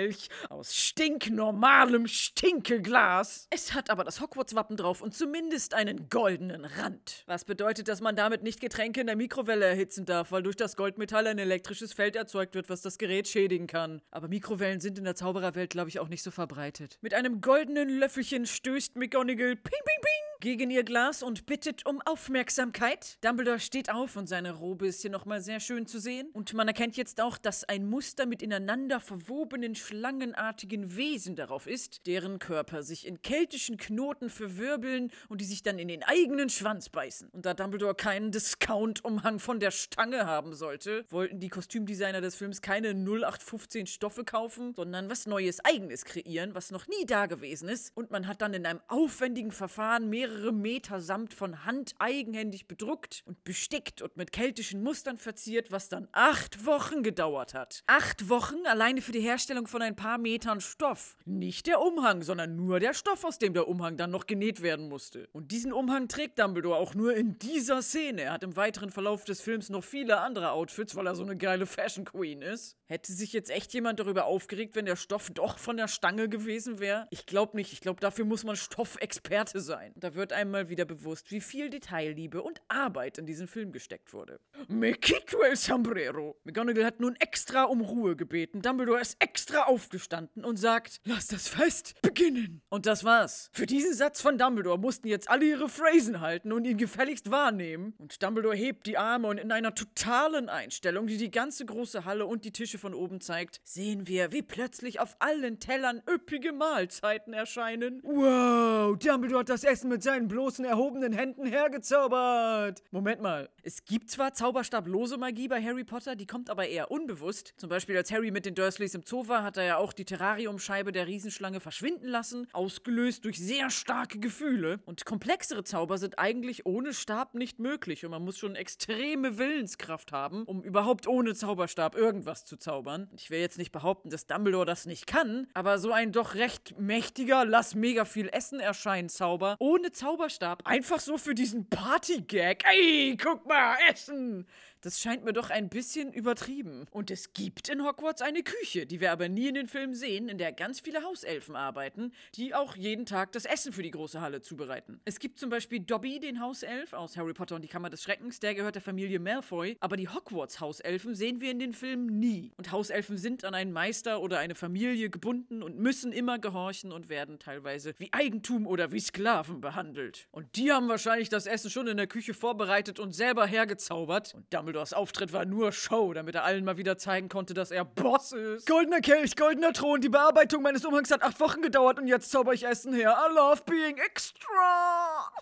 [0.00, 3.46] Pimpkelch aus stinknormalem Stinkeglas.
[3.50, 7.24] Es hat aber das Hogwarts-Wappen drauf und zumindest einen goldenen Rand.
[7.26, 10.76] Was bedeutet, dass man damit nicht Getränke in der Mikrowelle erhitzen darf, weil durch das
[10.76, 14.00] Goldmetall ein elektrisches Feld erzeugt wird, was das Gerät schädigen kann.
[14.10, 16.98] Aber Mikrowellen sind in der Zaubererwelt, glaube ich, auch nicht so verbreitet.
[17.02, 22.00] Mit einem goldenen Löffelchen stößt McGonagall ping, ping, ping gegen ihr Glas und bittet um
[22.00, 23.18] Aufmerksamkeit.
[23.22, 26.30] Dumbledore steht auf und seine Robe ist hier nochmal sehr schön zu sehen.
[26.32, 32.06] Und man erkennt jetzt auch, dass ein Muster mit ineinander verwobenen, schlangenartigen Wesen darauf ist,
[32.06, 36.88] deren Körper sich in keltischen Knoten verwirbeln und die sich dann in den eigenen Schwanz
[36.88, 37.28] beißen.
[37.30, 42.62] Und da Dumbledore keinen Discount-Umhang von der Stange haben sollte, wollten die Kostümdesigner des Films
[42.62, 47.94] keine 0815 Stoffe kaufen, sondern was Neues, Eigenes kreieren, was noch nie da gewesen ist.
[47.94, 52.68] Und man hat dann in einem aufwendigen Verfahren mehrere mehrere Meter Samt von Hand eigenhändig
[52.68, 57.82] bedruckt und bestickt und mit keltischen Mustern verziert, was dann acht Wochen gedauert hat.
[57.86, 61.16] Acht Wochen alleine für die Herstellung von ein paar Metern Stoff.
[61.24, 64.88] Nicht der Umhang, sondern nur der Stoff, aus dem der Umhang dann noch genäht werden
[64.88, 65.28] musste.
[65.32, 68.22] Und diesen Umhang trägt Dumbledore auch nur in dieser Szene.
[68.22, 71.36] Er hat im weiteren Verlauf des Films noch viele andere Outfits, weil er so eine
[71.36, 72.76] geile Fashion Queen ist.
[72.86, 76.78] Hätte sich jetzt echt jemand darüber aufgeregt, wenn der Stoff doch von der Stange gewesen
[76.78, 77.08] wäre?
[77.10, 77.72] Ich glaube nicht.
[77.72, 79.92] Ich glaube, dafür muss man Stoffexperte sein.
[79.96, 84.38] Da wird einmal wieder bewusst, wie viel Detailliebe und Arbeit in diesen Film gesteckt wurde.
[84.68, 86.36] Me el sombrero.
[86.44, 88.60] McGonagall hat nun extra um Ruhe gebeten.
[88.60, 92.60] Dumbledore ist extra aufgestanden und sagt, lass das Fest beginnen.
[92.68, 93.48] Und das war's.
[93.52, 97.94] Für diesen Satz von Dumbledore mussten jetzt alle ihre Phrasen halten und ihn gefälligst wahrnehmen.
[97.96, 102.26] Und Dumbledore hebt die Arme und in einer totalen Einstellung, die die ganze große Halle
[102.26, 107.32] und die Tische von oben zeigt, sehen wir, wie plötzlich auf allen Tellern üppige Mahlzeiten
[107.32, 108.00] erscheinen.
[108.02, 112.82] Wow, Dumbledore hat das Essen mit seinen bloßen erhobenen Händen hergezaubert.
[112.90, 113.48] Moment mal.
[113.62, 117.54] Es gibt zwar zauberstablose Magie bei Harry Potter, die kommt aber eher unbewusst.
[117.58, 120.04] Zum Beispiel, als Harry mit den Dursleys im Zoo war, hat er ja auch die
[120.04, 124.80] Terrariumscheibe der Riesenschlange verschwinden lassen, ausgelöst durch sehr starke Gefühle.
[124.84, 128.04] Und komplexere Zauber sind eigentlich ohne Stab nicht möglich.
[128.04, 133.08] Und man muss schon extreme Willenskraft haben, um überhaupt ohne Zauberstab irgendwas zu zaubern.
[133.14, 136.80] Ich will jetzt nicht behaupten, dass Dumbledore das nicht kann, aber so ein doch recht
[136.80, 142.64] mächtiger, lass mega viel Essen erscheinen Zauber ohne Zauberstab, einfach so für diesen Party-Gag.
[142.66, 144.46] Ey, guck mal, Essen!
[144.82, 146.86] Das scheint mir doch ein bisschen übertrieben.
[146.90, 150.28] Und es gibt in Hogwarts eine Küche, die wir aber nie in den Filmen sehen,
[150.28, 154.20] in der ganz viele Hauselfen arbeiten, die auch jeden Tag das Essen für die große
[154.22, 155.00] Halle zubereiten.
[155.04, 158.40] Es gibt zum Beispiel Dobby, den Hauself aus Harry Potter und die Kammer des Schreckens,
[158.40, 162.52] der gehört der Familie Malfoy, aber die Hogwarts-Hauselfen sehen wir in den Filmen nie.
[162.56, 167.10] Und Hauselfen sind an einen Meister oder eine Familie gebunden und müssen immer gehorchen und
[167.10, 170.26] werden teilweise wie Eigentum oder wie Sklaven behandelt.
[170.30, 174.34] Und die haben wahrscheinlich das Essen schon in der Küche vorbereitet und selber hergezaubert.
[174.34, 177.72] Und damit Dumbledores Auftritt war nur Show, damit er allen mal wieder zeigen konnte, dass
[177.72, 178.68] er Boss ist.
[178.68, 182.52] Goldener Kelch, goldener Thron, die Bearbeitung meines Umhangs hat acht Wochen gedauert und jetzt zauber
[182.52, 183.16] ich Essen her.
[183.18, 185.32] I love being extra.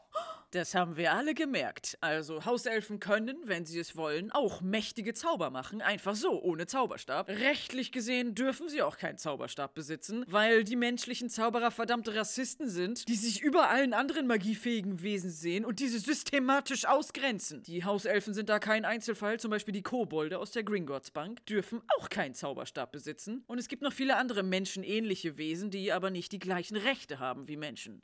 [0.53, 1.99] Das haben wir alle gemerkt.
[2.01, 7.29] Also Hauselfen können, wenn sie es wollen, auch mächtige Zauber machen, einfach so, ohne Zauberstab.
[7.29, 13.07] Rechtlich gesehen dürfen sie auch keinen Zauberstab besitzen, weil die menschlichen Zauberer verdammte Rassisten sind,
[13.09, 17.63] die sich über allen anderen magiefähigen Wesen sehen und diese systematisch ausgrenzen.
[17.65, 21.83] Die Hauselfen sind da kein Einzelfall, zum Beispiel die Kobolde aus der Gringotts Bank dürfen
[21.99, 23.45] auch keinen Zauberstab besitzen.
[23.49, 27.49] Und es gibt noch viele andere menschenähnliche Wesen, die aber nicht die gleichen Rechte haben
[27.49, 28.03] wie Menschen.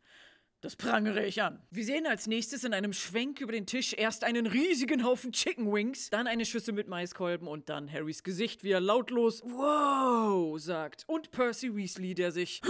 [0.64, 1.60] Das prangere ich an.
[1.70, 5.70] Wir sehen als nächstes in einem Schwenk über den Tisch erst einen riesigen Haufen Chicken
[5.70, 11.04] Wings, dann eine Schüssel mit Maiskolben und dann Harrys Gesicht, wie er lautlos Wow sagt.
[11.06, 12.62] Und Percy Weasley, der sich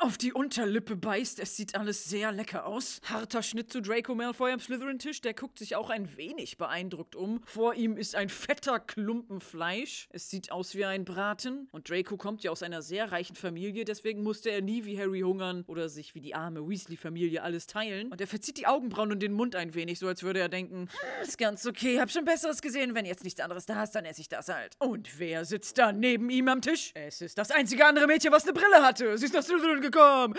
[0.00, 1.38] auf die Unterlippe beißt.
[1.40, 3.00] Es sieht alles sehr lecker aus.
[3.04, 5.20] Harter Schnitt zu Draco Malfoy am Slytherin-Tisch.
[5.20, 7.42] Der guckt sich auch ein wenig beeindruckt um.
[7.46, 10.08] Vor ihm ist ein fetter Klumpen Fleisch.
[10.10, 11.68] Es sieht aus wie ein Braten.
[11.72, 15.20] Und Draco kommt ja aus einer sehr reichen Familie, deswegen musste er nie wie Harry
[15.20, 18.10] hungern oder sich wie die arme Weasley-Familie alles teilen.
[18.10, 20.88] Und er verzieht die Augenbrauen und den Mund ein wenig, so als würde er denken,
[20.90, 22.94] hm, ist ganz okay, hab schon Besseres gesehen.
[22.94, 24.74] Wenn jetzt nichts anderes da ist, dann esse ich das halt.
[24.78, 26.92] Und wer sitzt da neben ihm am Tisch?
[26.94, 29.16] Es ist das einzige andere Mädchen, was eine Brille hatte.
[29.18, 30.34] Sie ist nach Slytherin gekommen.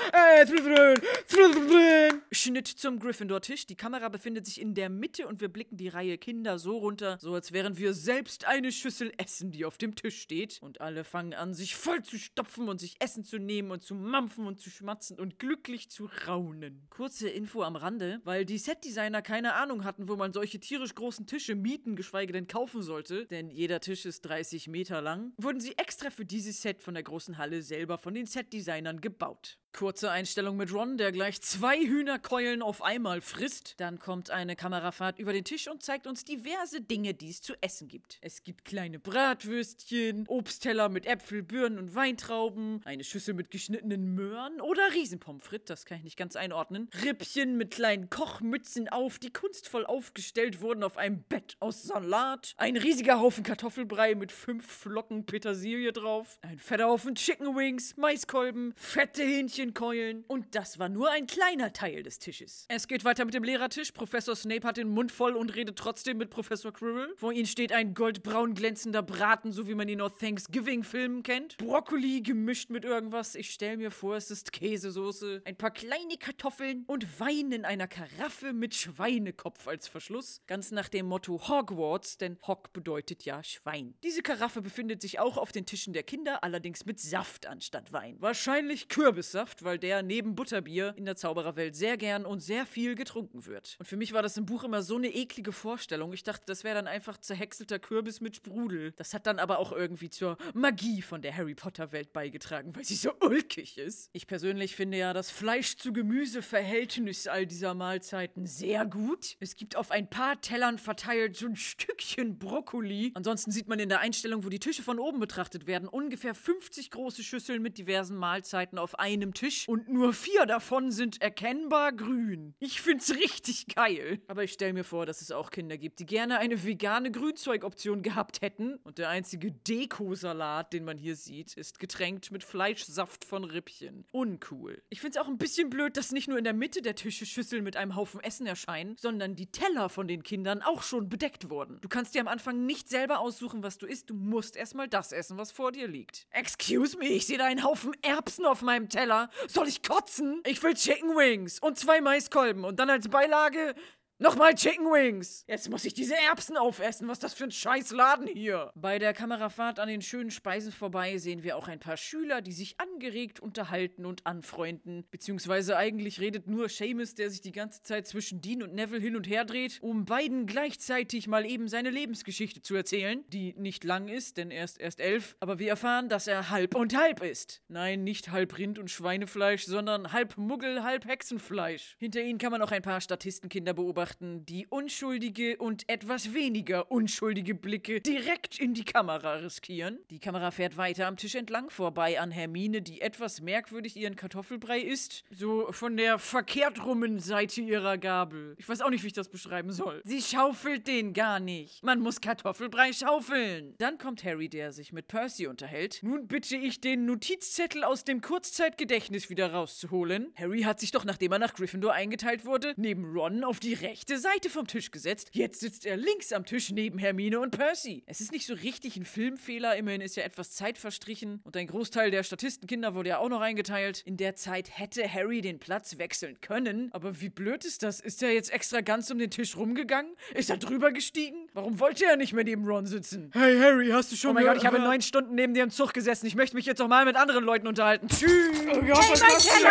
[2.32, 3.66] Schnitt zum Gryffindor-Tisch.
[3.66, 7.18] Die Kamera befindet sich in der Mitte und wir blicken die Reihe Kinder so runter,
[7.20, 10.60] so als wären wir selbst eine Schüssel Essen, die auf dem Tisch steht.
[10.62, 13.96] Und alle fangen an, sich voll zu stopfen und sich Essen zu nehmen und zu
[13.96, 16.88] mampfen und zu schmatzen und glücklich zu raunen.
[16.90, 21.26] Kurze Info am Rande, weil die Setdesigner keine Ahnung hatten, wo man solche tierisch großen
[21.26, 25.78] Tische mieten, geschweige denn kaufen sollte, denn jeder Tisch ist 30 Meter lang, wurden sie
[25.78, 29.39] extra für dieses Set von der großen Halle selber von den Setdesignern gebaut.
[29.40, 29.56] out.
[29.72, 33.76] Kurze Einstellung mit Ron, der gleich zwei Hühnerkeulen auf einmal frisst.
[33.78, 37.54] Dann kommt eine Kamerafahrt über den Tisch und zeigt uns diverse Dinge, die es zu
[37.62, 38.18] essen gibt.
[38.22, 44.60] Es gibt kleine Bratwürstchen, Obstteller mit Äpfel, Birnen und Weintrauben, eine Schüssel mit geschnittenen Möhren
[44.60, 46.90] oder Riesenpommes frites, das kann ich nicht ganz einordnen.
[47.06, 52.54] Rippchen mit kleinen Kochmützen auf, die kunstvoll aufgestellt wurden auf einem Bett aus Salat.
[52.58, 56.40] Ein riesiger Haufen Kartoffelbrei mit fünf Flocken Petersilie drauf.
[56.42, 60.24] Ein fetter Haufen Chicken Wings, Maiskolben, fette Hähnchen Hähnchenkeulen.
[60.28, 62.66] Und das war nur ein kleiner Teil des Tisches.
[62.70, 63.92] Es geht weiter mit dem Lehrertisch.
[63.92, 67.14] Professor Snape hat den Mund voll und redet trotzdem mit Professor Quirrell.
[67.18, 71.58] Vor ihnen steht ein goldbraun glänzender Braten, so wie man ihn aus Thanksgiving-Filmen kennt.
[71.58, 73.36] Brokkoli gemischt mit irgendwas.
[73.36, 75.42] Ich stelle mir vor, es ist Käsesoße.
[75.46, 80.42] Ein paar kleine Kartoffeln und Wein in einer Karaffe mit Schweinekopf als Verschluss.
[80.48, 83.96] Ganz nach dem Motto Hogwarts, denn Hog bedeutet ja Schwein.
[84.04, 88.16] Diese Karaffe befindet sich auch auf den Tischen der Kinder, allerdings mit Saft anstatt Wein.
[88.20, 92.96] Wahrscheinlich Kürbissaft Saft, weil der neben Butterbier in der Zaubererwelt sehr gern und sehr viel
[92.96, 93.76] getrunken wird.
[93.80, 96.14] Und für mich war das im Buch immer so eine eklige Vorstellung.
[96.14, 98.94] Ich dachte, das wäre dann einfach zerhäckselter Kürbis mit Sprudel.
[98.98, 102.84] Das hat dann aber auch irgendwie zur Magie von der Harry Potter Welt beigetragen, weil
[102.86, 104.10] sie so ulkig ist.
[104.14, 109.36] Ich persönlich finde ja das Fleisch zu Gemüse Verhältnis all dieser Mahlzeiten sehr gut.
[109.40, 113.12] Es gibt auf ein paar Tellern verteilt so ein Stückchen Brokkoli.
[113.16, 116.92] Ansonsten sieht man in der Einstellung, wo die Tische von oben betrachtet werden, ungefähr 50
[116.92, 122.56] große Schüsseln mit diversen Mahlzeiten auf einem Tisch und nur vier davon sind erkennbar grün.
[122.60, 124.20] Ich find's richtig geil.
[124.28, 128.02] Aber ich stell mir vor, dass es auch Kinder gibt, die gerne eine vegane Grünzeugoption
[128.02, 128.76] gehabt hätten.
[128.84, 134.06] Und der einzige Dekosalat, den man hier sieht, ist getränkt mit Fleischsaft von Rippchen.
[134.12, 134.84] Uncool.
[134.90, 137.64] Ich find's auch ein bisschen blöd, dass nicht nur in der Mitte der Tische Schüsseln
[137.64, 141.80] mit einem Haufen Essen erscheinen, sondern die Teller von den Kindern auch schon bedeckt wurden.
[141.80, 144.10] Du kannst dir am Anfang nicht selber aussuchen, was du isst.
[144.10, 146.28] Du musst erstmal das essen, was vor dir liegt.
[146.32, 149.29] Excuse me, ich sehe da einen Haufen Erbsen auf meinem Teller.
[149.48, 150.42] Soll ich kotzen?
[150.46, 153.76] Ich will Chicken Wings und zwei Maiskolben und dann als Beilage
[154.22, 155.46] Nochmal Chicken Wings!
[155.48, 157.08] Jetzt muss ich diese Erbsen aufessen.
[157.08, 158.70] Was ist das für ein scheiß Laden hier?
[158.76, 162.52] Bei der Kamerafahrt an den schönen Speisen vorbei sehen wir auch ein paar Schüler, die
[162.52, 165.06] sich angeregt unterhalten und anfreunden.
[165.10, 169.16] Beziehungsweise eigentlich redet nur Seamus, der sich die ganze Zeit zwischen Dean und Neville hin
[169.16, 174.10] und her dreht, um beiden gleichzeitig mal eben seine Lebensgeschichte zu erzählen, die nicht lang
[174.10, 175.38] ist, denn er ist erst elf.
[175.40, 177.62] Aber wir erfahren, dass er halb und halb ist.
[177.70, 181.96] Nein, nicht halb Rind und Schweinefleisch, sondern halb Muggel, halb Hexenfleisch.
[182.00, 186.92] Hinter ihnen kann man auch ein paar Statistenkinder beobachten beobachten, die unschuldige und etwas weniger
[186.92, 190.00] unschuldige Blicke direkt in die Kamera riskieren.
[190.10, 194.80] Die Kamera fährt weiter am Tisch entlang vorbei an Hermine, die etwas merkwürdig ihren Kartoffelbrei
[194.80, 195.24] isst.
[195.32, 198.56] So von der verkehrt rummen Seite ihrer Gabel.
[198.58, 200.02] Ich weiß auch nicht, wie ich das beschreiben soll.
[200.06, 201.84] Sie schaufelt den gar nicht.
[201.84, 203.76] Man muss Kartoffelbrei schaufeln.
[203.78, 206.00] Dann kommt Harry, der sich mit Percy unterhält.
[206.02, 210.34] Nun bitte ich den Notizzettel aus dem Kurzzeitgedächtnis wieder rauszuholen.
[210.36, 213.99] Harry hat sich doch, nachdem er nach Gryffindor eingeteilt wurde, neben Ron auf die rechte
[214.00, 215.30] rechte Seite vom Tisch gesetzt.
[215.34, 218.02] Jetzt sitzt er links am Tisch neben Hermine und Percy.
[218.06, 221.68] Es ist nicht so richtig ein Filmfehler, immerhin ist ja etwas Zeit verstrichen und ein
[221.68, 224.02] Großteil der Statistenkinder wurde ja auch noch eingeteilt.
[224.06, 228.00] In der Zeit hätte Harry den Platz wechseln können, aber wie blöd ist das?
[228.00, 230.14] Ist er jetzt extra ganz um den Tisch rumgegangen?
[230.34, 231.50] Ist er drüber gestiegen?
[231.54, 233.32] Warum wollte er nicht mehr neben Ron sitzen?
[233.34, 235.72] Hey Harry, hast du schon Oh mein Gott, ich habe neun Stunden neben dir im
[235.72, 236.26] Zug gesessen.
[236.26, 238.08] Ich möchte mich jetzt auch mal mit anderen Leuten unterhalten.
[238.08, 238.62] Tschüss.
[238.72, 239.64] Oh Gott, hey,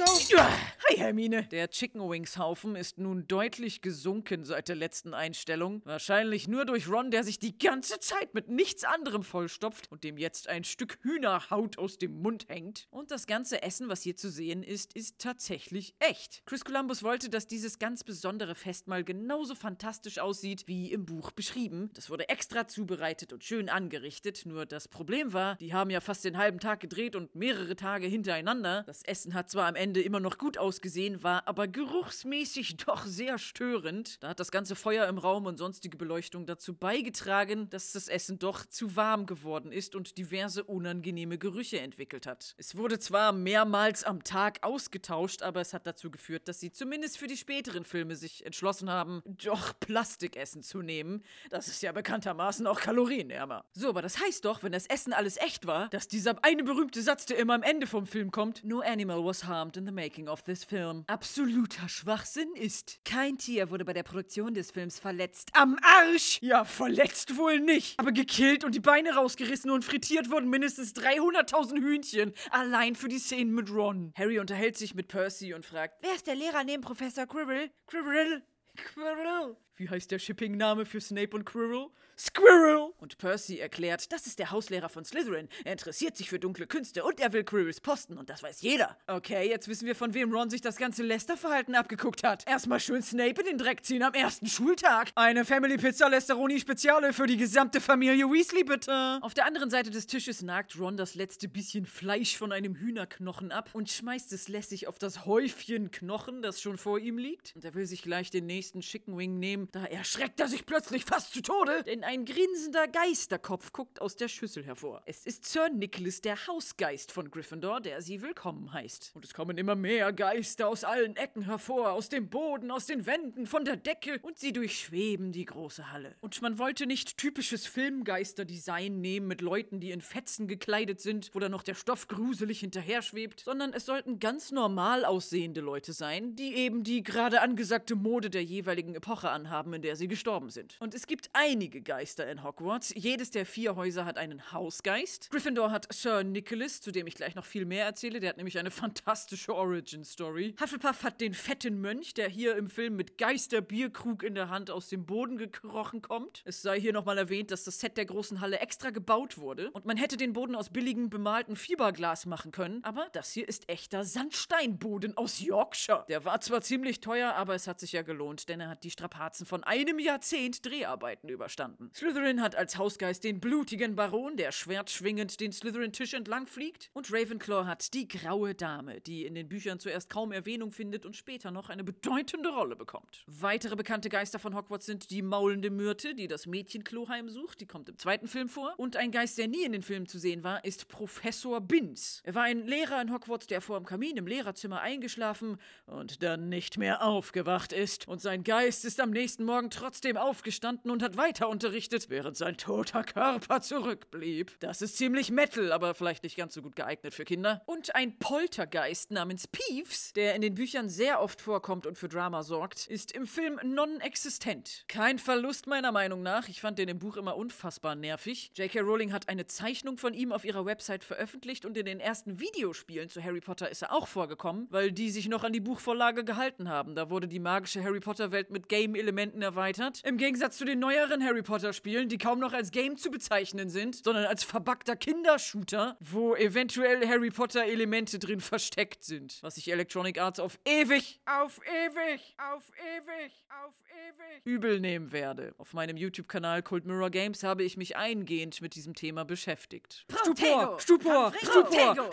[0.00, 1.44] was Hi Hermine.
[1.44, 5.82] Der Chicken Wings Haufen ist nun deutlich deutlich gesunken seit der letzten Einstellung.
[5.84, 10.18] Wahrscheinlich nur durch Ron, der sich die ganze Zeit mit nichts anderem vollstopft und dem
[10.18, 12.86] jetzt ein Stück Hühnerhaut aus dem Mund hängt.
[12.90, 16.42] Und das ganze Essen, was hier zu sehen ist, ist tatsächlich echt.
[16.46, 21.90] Chris Columbus wollte, dass dieses ganz besondere Festmahl genauso fantastisch aussieht, wie im Buch beschrieben.
[21.94, 24.46] Das wurde extra zubereitet und schön angerichtet.
[24.46, 28.06] Nur das Problem war, die haben ja fast den halben Tag gedreht und mehrere Tage
[28.06, 28.84] hintereinander.
[28.86, 33.38] Das Essen hat zwar am Ende immer noch gut ausgesehen, war aber geruchsmäßig doch sehr
[33.38, 34.22] störend verstörend.
[34.22, 38.38] Da hat das ganze Feuer im Raum und sonstige Beleuchtung dazu beigetragen, dass das Essen
[38.38, 42.54] doch zu warm geworden ist und diverse unangenehme Gerüche entwickelt hat.
[42.58, 47.18] Es wurde zwar mehrmals am Tag ausgetauscht, aber es hat dazu geführt, dass sie zumindest
[47.18, 51.22] für die späteren Filme sich entschlossen haben, doch Plastikessen zu nehmen.
[51.50, 53.64] Das ist ja bekanntermaßen auch kalorienärmer.
[53.72, 57.02] So, aber das heißt doch, wenn das Essen alles echt war, dass dieser eine berühmte
[57.02, 60.28] Satz, der immer am Ende vom Film kommt, No animal was harmed in the making
[60.28, 63.00] of this film, absoluter Schwachsinn ist.
[63.04, 65.50] Kein Tier wurde bei der Produktion des Films verletzt.
[65.52, 66.38] Am Arsch!
[66.40, 68.00] Ja, verletzt wohl nicht.
[68.00, 72.32] Aber gekillt und die Beine rausgerissen und frittiert wurden mindestens 300.000 Hühnchen.
[72.50, 74.14] Allein für die Szenen mit Ron.
[74.16, 77.70] Harry unterhält sich mit Percy und fragt, Wer ist der Lehrer neben Professor Quirrell?
[77.86, 78.42] Quirrell?
[78.76, 79.56] Quirrell?
[79.76, 81.88] Wie heißt der Shipping-Name für Snape und Quirrell?
[82.16, 82.92] Squirrel!
[82.98, 85.48] Und Percy erklärt, das ist der Hauslehrer von Slytherin.
[85.64, 88.96] Er interessiert sich für dunkle Künste und er will Quirrells Posten und das weiß jeder.
[89.06, 92.46] Okay, jetzt wissen wir, von wem Ron sich das ganze Lester-Verhalten abgeguckt hat.
[92.46, 95.10] Erstmal schön Snape in den Dreck ziehen am ersten Schultag.
[95.14, 99.18] Eine Family Pizza Lesteroni Speziale für die gesamte Familie Weasley, bitte.
[99.20, 103.50] Auf der anderen Seite des Tisches nagt Ron das letzte bisschen Fleisch von einem Hühnerknochen
[103.50, 107.52] ab und schmeißt es lässig auf das Häufchen Knochen, das schon vor ihm liegt.
[107.56, 109.68] Und er will sich gleich den nächsten Chicken Wing nehmen.
[109.72, 114.28] Da erschreckt er sich plötzlich fast zu Tode, denn ein grinsender Geisterkopf guckt aus der
[114.28, 115.02] Schüssel hervor.
[115.06, 119.12] Es ist Sir Nicholas, der Hausgeist von Gryffindor, der sie willkommen heißt.
[119.14, 123.06] Und es kommen immer mehr Geister aus allen Ecken hervor, aus dem Boden, aus den
[123.06, 126.14] Wänden, von der Decke, und sie durchschweben die große Halle.
[126.20, 131.38] Und man wollte nicht typisches Filmgeister-Design nehmen mit Leuten, die in Fetzen gekleidet sind, wo
[131.38, 136.36] dann noch der Stoff gruselig hinterher schwebt, sondern es sollten ganz normal aussehende Leute sein,
[136.36, 140.76] die eben die gerade angesagte Mode der jeweiligen Epoche anhaben, in der sie gestorben sind.
[140.80, 142.92] Und es gibt einige Geister in Hogwarts.
[142.96, 145.30] Jedes der vier Häuser hat einen Hausgeist.
[145.30, 148.20] Gryffindor hat Sir Nicholas, zu dem ich gleich noch viel mehr erzähle.
[148.20, 150.54] Der hat nämlich eine fantastische Origin-Story.
[150.60, 154.88] Hufflepuff hat den fetten Mönch, der hier im Film mit Geisterbierkrug in der Hand aus
[154.88, 156.42] dem Boden gekrochen kommt.
[156.44, 159.84] Es sei hier nochmal erwähnt, dass das Set der großen Halle extra gebaut wurde und
[159.84, 164.04] man hätte den Boden aus billigem bemalten Fiberglas machen können, aber das hier ist echter
[164.04, 166.04] Sandsteinboden aus Yorkshire.
[166.08, 168.90] Der war zwar ziemlich teuer, aber es hat sich ja gelohnt, denn er hat die
[168.90, 171.83] Strapazen von einem Jahrzehnt Dreharbeiten überstanden.
[171.92, 176.90] Slytherin hat als Hausgeist den blutigen Baron, der schwertschwingend den Slytherin-Tisch entlang fliegt.
[176.92, 181.16] Und Ravenclaw hat die graue Dame, die in den Büchern zuerst kaum Erwähnung findet und
[181.16, 183.24] später noch eine bedeutende Rolle bekommt.
[183.26, 187.60] Weitere bekannte Geister von Hogwarts sind die maulende Myrte, die das Mädchenklo heimsucht.
[187.60, 188.74] Die kommt im zweiten Film vor.
[188.76, 192.22] Und ein Geist, der nie in den Filmen zu sehen war, ist Professor Binz.
[192.24, 196.48] Er war ein Lehrer in Hogwarts, der vor dem Kamin im Lehrerzimmer eingeschlafen und dann
[196.48, 198.08] nicht mehr aufgewacht ist.
[198.08, 202.56] Und sein Geist ist am nächsten Morgen trotzdem aufgestanden und hat weiter unterrichtet, während sein
[202.56, 204.52] toter Körper zurückblieb.
[204.60, 207.62] Das ist ziemlich Metal, aber vielleicht nicht ganz so gut geeignet für Kinder.
[207.66, 212.44] Und ein Poltergeist namens Peeves, der in den Büchern sehr oft vorkommt und für Drama
[212.44, 214.84] sorgt, ist im Film non-existent.
[214.86, 216.48] Kein Verlust meiner Meinung nach.
[216.48, 218.52] Ich fand den im Buch immer unfassbar nervig.
[218.54, 218.78] J.K.
[218.78, 223.08] Rowling hat eine Zeichnung von ihm auf ihrer Website veröffentlicht und in den ersten Videospielen
[223.08, 226.68] zu Harry Potter ist er auch vorgekommen, weil die sich noch an die Buchvorlage gehalten
[226.68, 226.94] haben.
[226.94, 230.00] Da wurde die magische Harry Potter-Welt mit Game-Elementen erweitert.
[230.04, 234.04] Im Gegensatz zu den neueren Harry Potter-Spielen, die kaum noch als Game zu bezeichnen sind,
[234.04, 239.38] sondern als verbackter Kindershooter, wo eventuell Harry Potter-Elemente drin versteckt sind.
[239.40, 243.32] Was sich Electronic Arts auf ewig, auf ewig, auf ewig,
[243.64, 245.54] auf ewig übel nehmen werde.
[245.56, 250.04] Auf meinem YouTube-Kanal Cold Mirror Games habe ich mich eingehend mit diesem Thema beschäftigt.
[250.10, 250.78] Stupor, Protego!
[250.80, 251.32] Stupor,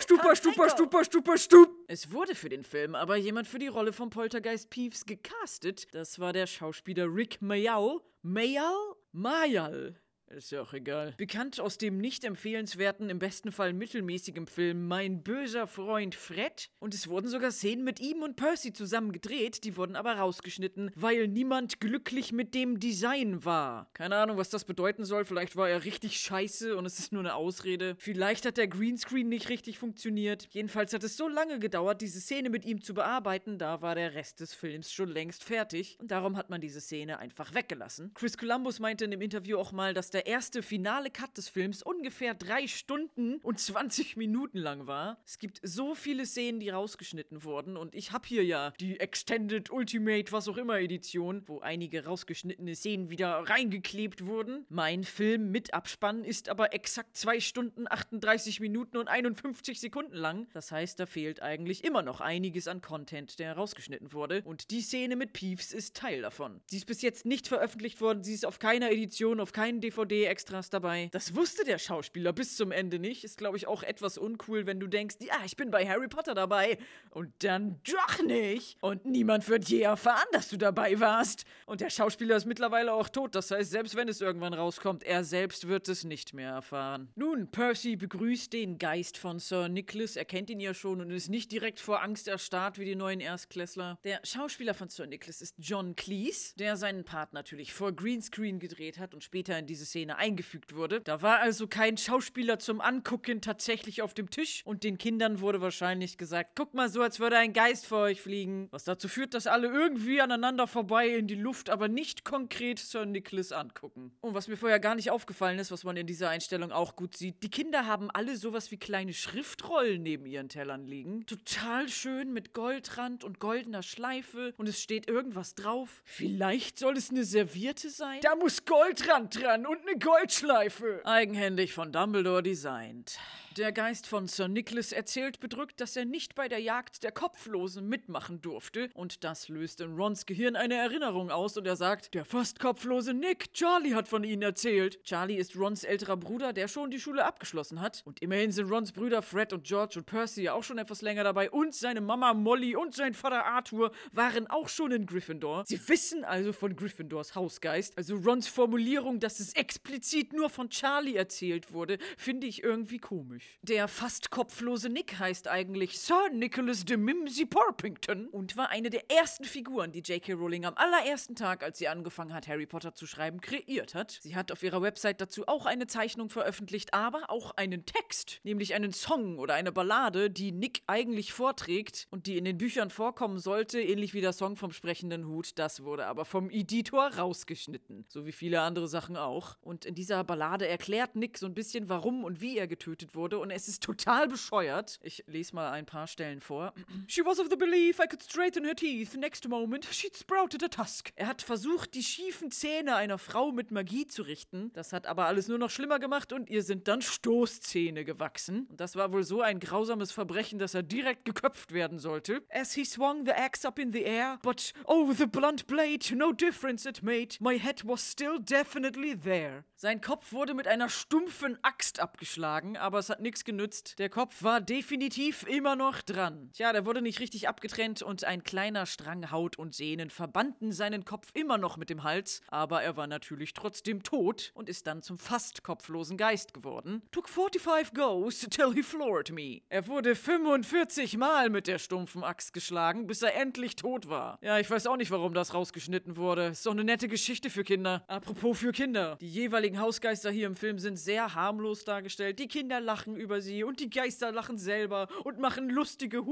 [0.00, 1.70] Stupor, Stupor, Stupor, Stup.
[1.88, 5.94] Es wurde für den Film aber jemand für die Rolle von Poltergeist Peeves gecastet.
[5.94, 8.00] Das war der Schauspieler Rick Mayall.
[8.22, 8.94] Mayall?
[9.14, 9.94] Mayall.
[10.36, 11.12] Ist ja auch egal.
[11.18, 16.70] Bekannt aus dem nicht empfehlenswerten, im besten Fall mittelmäßigen Film Mein böser Freund Fred.
[16.78, 20.90] Und es wurden sogar Szenen mit ihm und Percy zusammen gedreht, die wurden aber rausgeschnitten,
[20.94, 23.90] weil niemand glücklich mit dem Design war.
[23.92, 25.26] Keine Ahnung, was das bedeuten soll.
[25.26, 27.94] Vielleicht war er richtig scheiße und es ist nur eine Ausrede.
[27.98, 30.48] Vielleicht hat der Greenscreen nicht richtig funktioniert.
[30.50, 34.14] Jedenfalls hat es so lange gedauert, diese Szene mit ihm zu bearbeiten, da war der
[34.14, 35.98] Rest des Films schon längst fertig.
[36.00, 38.12] Und darum hat man diese Szene einfach weggelassen.
[38.14, 41.82] Chris Columbus meinte in dem Interview auch mal, dass der erste finale Cut des Films
[41.82, 45.18] ungefähr drei Stunden und 20 Minuten lang war.
[45.24, 49.70] Es gibt so viele Szenen, die rausgeschnitten wurden und ich habe hier ja die Extended
[49.70, 54.66] Ultimate, was auch immer Edition, wo einige rausgeschnittene Szenen wieder reingeklebt wurden.
[54.68, 60.48] Mein Film mit Abspann ist aber exakt 2 Stunden 38 Minuten und 51 Sekunden lang.
[60.52, 64.42] Das heißt, da fehlt eigentlich immer noch einiges an Content, der rausgeschnitten wurde.
[64.44, 66.60] Und die Szene mit Peeves ist Teil davon.
[66.66, 70.11] Sie ist bis jetzt nicht veröffentlicht worden, sie ist auf keiner Edition, auf keinen DVD
[70.12, 71.08] DVD-Extras dabei.
[71.12, 73.24] Das wusste der Schauspieler bis zum Ende nicht.
[73.24, 76.34] Ist, glaube ich, auch etwas uncool, wenn du denkst, ja, ich bin bei Harry Potter
[76.34, 76.78] dabei.
[77.10, 78.76] Und dann doch nicht.
[78.82, 81.44] Und niemand wird je erfahren, dass du dabei warst.
[81.66, 83.34] Und der Schauspieler ist mittlerweile auch tot.
[83.34, 87.10] Das heißt, selbst wenn es irgendwann rauskommt, er selbst wird es nicht mehr erfahren.
[87.14, 90.16] Nun, Percy begrüßt den Geist von Sir Nicholas.
[90.16, 93.20] Er kennt ihn ja schon und ist nicht direkt vor Angst erstarrt wie die neuen
[93.20, 93.98] Erstklässler.
[94.04, 98.98] Der Schauspieler von Sir Nicholas ist John Cleese, der seinen Part natürlich vor Greenscreen gedreht
[98.98, 101.00] hat und später in diese Szene eingefügt wurde.
[101.00, 105.60] Da war also kein Schauspieler zum Angucken tatsächlich auf dem Tisch und den Kindern wurde
[105.60, 108.68] wahrscheinlich gesagt, guck mal so, als würde ein Geist vor euch fliegen.
[108.70, 113.06] Was dazu führt, dass alle irgendwie aneinander vorbei in die Luft, aber nicht konkret Sir
[113.06, 114.12] Nicholas angucken.
[114.20, 117.16] Und was mir vorher gar nicht aufgefallen ist, was man in dieser Einstellung auch gut
[117.16, 121.26] sieht, die Kinder haben alle sowas wie kleine Schriftrollen neben ihren Tellern liegen.
[121.26, 126.02] Total schön mit Goldrand und goldener Schleife und es steht irgendwas drauf.
[126.04, 128.20] Vielleicht soll es eine Serviette sein?
[128.22, 131.00] Da muss Goldrand dran und eine Goldschleife.
[131.04, 133.18] Eigenhändig von Dumbledore designt.
[133.58, 137.86] Der Geist von Sir Nicholas erzählt bedrückt, dass er nicht bei der Jagd der Kopflosen
[137.86, 138.88] mitmachen durfte.
[138.94, 143.12] Und das löst in Rons Gehirn eine Erinnerung aus und er sagt, der fast kopflose
[143.12, 145.04] Nick, Charlie hat von ihnen erzählt.
[145.04, 148.02] Charlie ist Rons älterer Bruder, der schon die Schule abgeschlossen hat.
[148.06, 151.24] Und immerhin sind Rons Brüder Fred und George und Percy ja auch schon etwas länger
[151.24, 151.50] dabei.
[151.50, 155.64] Und seine Mama Molly und sein Vater Arthur waren auch schon in Gryffindor.
[155.66, 157.98] Sie wissen also von Gryffindors Hausgeist.
[157.98, 163.41] Also Rons Formulierung, dass es explizit nur von Charlie erzählt wurde, finde ich irgendwie komisch.
[163.64, 169.08] Der fast kopflose Nick heißt eigentlich Sir Nicholas de Mimsy Porpington und war eine der
[169.08, 170.32] ersten Figuren, die J.K.
[170.32, 174.18] Rowling am allerersten Tag, als sie angefangen hat, Harry Potter zu schreiben, kreiert hat.
[174.20, 178.74] Sie hat auf ihrer Website dazu auch eine Zeichnung veröffentlicht, aber auch einen Text, nämlich
[178.74, 183.38] einen Song oder eine Ballade, die Nick eigentlich vorträgt und die in den Büchern vorkommen
[183.38, 185.56] sollte, ähnlich wie der Song vom sprechenden Hut.
[185.60, 189.56] Das wurde aber vom Editor rausgeschnitten, so wie viele andere Sachen auch.
[189.60, 193.31] Und in dieser Ballade erklärt Nick so ein bisschen, warum und wie er getötet wurde
[193.40, 194.98] und es ist total bescheuert.
[195.02, 196.72] Ich lese mal ein paar Stellen vor.
[197.08, 199.14] She was of the belief I could straighten her teeth.
[199.14, 201.12] Next moment, she'd sprouted a tusk.
[201.16, 204.72] Er hat versucht, die schiefen Zähne einer Frau mit Magie zu richten.
[204.72, 208.66] Das hat aber alles nur noch schlimmer gemacht und ihr sind dann Stoßzähne gewachsen.
[208.68, 212.42] Und das war wohl so ein grausames Verbrechen, dass er direkt geköpft werden sollte.
[212.50, 216.32] As he swung the axe up in the air, but oh, the blunt blade, no
[216.32, 217.36] difference it made.
[217.40, 219.64] My head was still definitely there.
[219.82, 223.98] Sein Kopf wurde mit einer stumpfen Axt abgeschlagen, aber es hat nichts genützt.
[223.98, 226.50] Der Kopf war definitiv immer noch dran.
[226.52, 231.04] Tja, der wurde nicht richtig abgetrennt und ein kleiner Strang Haut und Sehnen verbanden seinen
[231.04, 235.02] Kopf immer noch mit dem Hals, aber er war natürlich trotzdem tot und ist dann
[235.02, 237.02] zum fast kopflosen Geist geworden.
[237.10, 239.62] Took 45 goes till he floored me.
[239.68, 244.38] Er wurde 45 Mal mit der stumpfen Axt geschlagen, bis er endlich tot war.
[244.42, 246.46] Ja, ich weiß auch nicht, warum das rausgeschnitten wurde.
[246.46, 248.04] Ist doch eine nette Geschichte für Kinder.
[248.06, 249.16] Apropos für Kinder.
[249.20, 252.38] Die jeweiligen Hausgeister hier im Film sind sehr harmlos dargestellt.
[252.38, 256.24] Die Kinder lachen über sie und die Geister lachen selber und machen lustige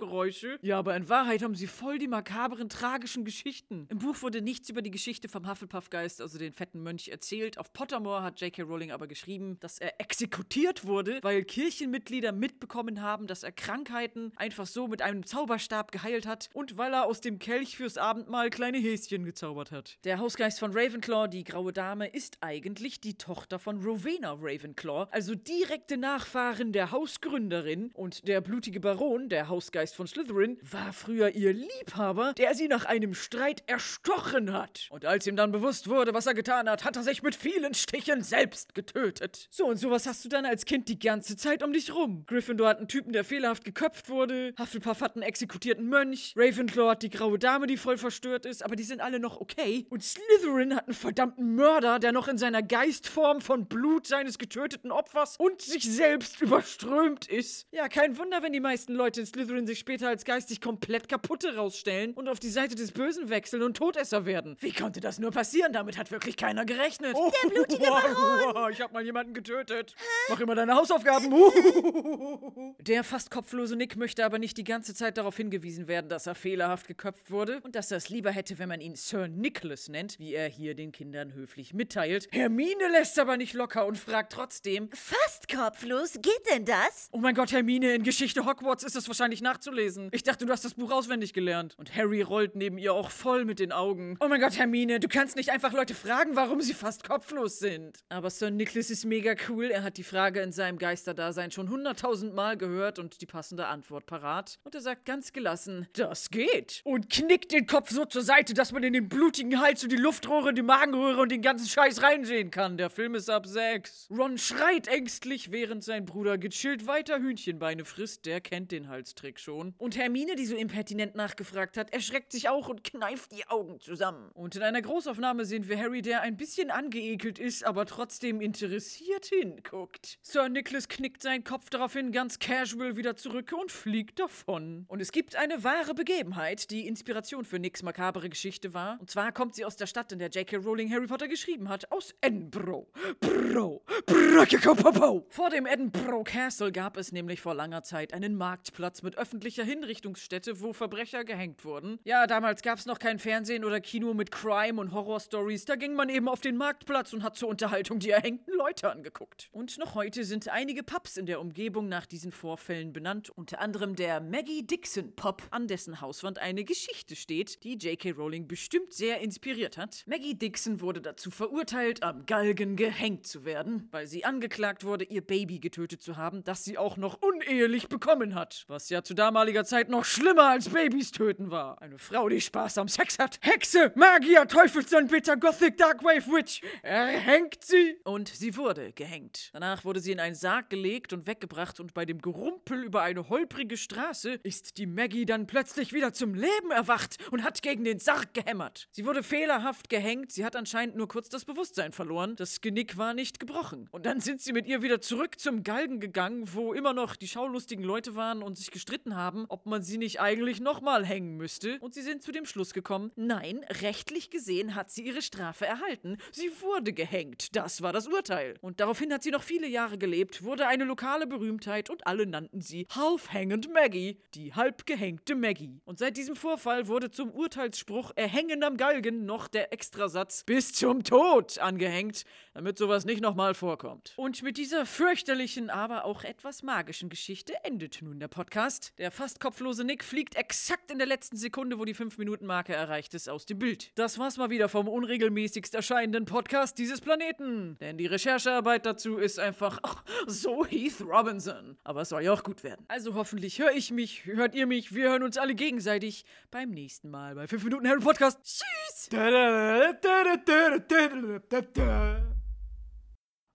[0.00, 0.58] Huhuhuhu-Geräusche.
[0.62, 3.86] Ja, aber in Wahrheit haben sie voll die makabren, tragischen Geschichten.
[3.88, 7.58] Im Buch wurde nichts über die Geschichte vom Hufflepuff-Geist, also den fetten Mönch, erzählt.
[7.58, 8.62] Auf Pottermore hat J.K.
[8.62, 14.66] Rowling aber geschrieben, dass er exekutiert wurde, weil Kirchenmitglieder mitbekommen haben, dass er Krankheiten einfach
[14.66, 18.78] so mit einem Zauberstab geheilt hat und weil er aus dem Kelch fürs Abendmahl kleine
[18.78, 19.98] Häschen gezaubert hat.
[20.04, 25.34] Der Hausgeist von Ravenclaw, die graue Dame, ist eigentlich die Tochter von Rowena Ravenclaw, also
[25.34, 31.52] direkte Nachfahren der Hausgründerin und der blutige Baron, der Hausgeist von Slytherin, war früher ihr
[31.52, 34.88] Liebhaber, der sie nach einem Streit erstochen hat.
[34.90, 37.74] Und als ihm dann bewusst wurde, was er getan hat, hat er sich mit vielen
[37.74, 39.48] Stichen selbst getötet.
[39.50, 42.24] So und sowas hast du dann als Kind die ganze Zeit um dich rum.
[42.26, 47.02] Gryffindor hat einen Typen, der fehlerhaft geköpft wurde, Hufflepuff hat einen exekutierten Mönch, Ravenclaw hat
[47.02, 49.86] die graue Dame, die voll verstört ist, aber die sind alle noch okay.
[49.90, 54.90] Und Slytherin hat einen verdammten Mörder, der noch in seiner Geistform von Blut seines getöteten
[54.90, 57.66] Opfers und sich selbst überströmt ist.
[57.72, 61.56] Ja, kein Wunder, wenn die meisten Leute in Slytherin sich später als geistig komplett kaputte
[61.56, 64.56] rausstellen und auf die Seite des Bösen wechseln und Todesser werden.
[64.60, 65.72] Wie konnte das nur passieren?
[65.72, 67.14] Damit hat wirklich keiner gerechnet.
[67.16, 68.72] Oh, Der blutige Baron!
[68.72, 69.94] ich hab mal jemanden getötet.
[70.28, 71.30] Mach immer deine Hausaufgaben.
[72.80, 76.34] Der fast kopflose Nick möchte aber nicht die ganze Zeit darauf hingewiesen werden, dass er
[76.34, 80.18] fehlerhaft geköpft wurde und dass er es lieber hätte, wenn man ihn Sir Nicholas nennt,
[80.18, 82.28] wie er hier den Kindern höflich mitteilt.
[82.32, 87.08] Hermine lässt aber nicht locker und fragt trotzdem, Fast kopflos, geht denn das?
[87.12, 90.08] Oh mein Gott, Hermine, in Geschichte Hogwarts ist es wahrscheinlich nachzuweisen, vorzulesen.
[90.12, 91.74] Ich dachte, du hast das Buch auswendig gelernt.
[91.78, 94.16] Und Harry rollt neben ihr auch voll mit den Augen.
[94.20, 97.98] Oh mein Gott, Hermine, du kannst nicht einfach Leute fragen, warum sie fast kopflos sind.
[98.08, 99.66] Aber Sir Nicholas ist mega cool.
[99.66, 104.06] Er hat die Frage in seinem Geisterdasein schon hunderttausend Mal gehört und die passende Antwort
[104.06, 104.58] parat.
[104.64, 106.80] Und er sagt ganz gelassen, das geht.
[106.84, 109.96] Und knickt den Kopf so zur Seite, dass man in den blutigen Hals und die
[109.96, 112.76] Luftrohre, die Magenröhre und den ganzen Scheiß reinsehen kann.
[112.76, 114.08] Der Film ist ab sechs.
[114.10, 118.26] Ron schreit ängstlich, während sein Bruder gechillt weiter Hühnchenbeine frisst.
[118.26, 119.59] Der kennt den Halstrick schon.
[119.78, 124.30] Und Hermine, die so impertinent nachgefragt hat, erschreckt sich auch und kneift die Augen zusammen.
[124.34, 129.26] Und in einer Großaufnahme sehen wir Harry, der ein bisschen angeekelt ist, aber trotzdem interessiert
[129.26, 130.18] hinguckt.
[130.22, 134.84] Sir Nicholas knickt seinen Kopf daraufhin ganz casual wieder zurück und fliegt davon.
[134.88, 138.98] Und es gibt eine wahre Begebenheit, die Inspiration für Nicks makabere Geschichte war.
[139.00, 140.56] Und zwar kommt sie aus der Stadt, in der J.K.
[140.56, 142.86] Rowling Harry Potter geschrieben hat, aus Edinburgh.
[143.20, 149.18] Bro, Bro, Vor dem Edinburgh Castle gab es nämlich vor langer Zeit einen Marktplatz mit
[149.40, 151.98] öffentlicher Hinrichtungsstätte, wo Verbrecher gehängt wurden.
[152.04, 155.64] Ja, damals gab es noch kein Fernsehen oder Kino mit Crime und Horror-Stories.
[155.64, 159.48] Da ging man eben auf den Marktplatz und hat zur Unterhaltung die erhängten Leute angeguckt.
[159.52, 163.30] Und noch heute sind einige Pubs in der Umgebung nach diesen Vorfällen benannt.
[163.30, 168.10] Unter anderem der Maggie Dixon Pub, an dessen Hauswand eine Geschichte steht, die J.K.
[168.10, 170.04] Rowling bestimmt sehr inspiriert hat.
[170.06, 175.22] Maggie Dixon wurde dazu verurteilt, am Galgen gehängt zu werden, weil sie angeklagt wurde, ihr
[175.22, 178.66] Baby getötet zu haben, das sie auch noch unehelich bekommen hat.
[178.68, 181.80] Was ja zu damaliger Zeit noch schlimmer als Babys töten war.
[181.80, 183.38] Eine Frau, die Spaß am Sex hat.
[183.42, 186.62] Hexe, Magier, Teufelsanbeter, Gothic Darkwave Witch.
[186.82, 187.96] Erhängt sie.
[188.02, 189.50] Und sie wurde gehängt.
[189.52, 193.28] Danach wurde sie in einen Sarg gelegt und weggebracht und bei dem Gerumpel über eine
[193.28, 198.00] holprige Straße ist die Maggie dann plötzlich wieder zum Leben erwacht und hat gegen den
[198.00, 198.88] Sarg gehämmert.
[198.90, 202.34] Sie wurde fehlerhaft gehängt, sie hat anscheinend nur kurz das Bewusstsein verloren.
[202.34, 203.88] Das Genick war nicht gebrochen.
[203.92, 207.28] Und dann sind sie mit ihr wieder zurück zum Galgen gegangen, wo immer noch die
[207.28, 211.78] schaulustigen Leute waren und sich gestritten haben, ob man sie nicht eigentlich nochmal hängen müsste.
[211.80, 216.16] Und sie sind zu dem Schluss gekommen, nein, rechtlich gesehen hat sie ihre Strafe erhalten.
[216.32, 217.54] Sie wurde gehängt.
[217.54, 218.54] Das war das Urteil.
[218.60, 222.60] Und daraufhin hat sie noch viele Jahre gelebt, wurde eine lokale Berühmtheit und alle nannten
[222.60, 225.80] sie Half-Hangend Maggie, die halb gehängte Maggie.
[225.84, 231.04] Und seit diesem Vorfall wurde zum Urteilsspruch Erhängen am Galgen noch der Extrasatz bis zum
[231.04, 234.14] Tod angehängt, damit sowas nicht nochmal vorkommt.
[234.16, 238.92] Und mit dieser fürchterlichen, aber auch etwas magischen Geschichte endet nun der Podcast.
[238.98, 243.28] Der fast kopflose Nick fliegt exakt in der letzten Sekunde, wo die 5-Minuten-Marke erreicht ist,
[243.28, 243.90] aus dem Bild.
[243.96, 247.76] Das war's mal wieder vom unregelmäßigst erscheinenden Podcast dieses Planeten.
[247.80, 251.76] Denn die Recherchearbeit dazu ist einfach ach, so Heath Robinson.
[251.84, 252.84] Aber es soll ja auch gut werden.
[252.88, 257.10] Also hoffentlich höre ich mich, hört ihr mich, wir hören uns alle gegenseitig beim nächsten
[257.10, 258.38] Mal bei 5 Minuten Harry Podcast.
[258.42, 259.08] Tschüss!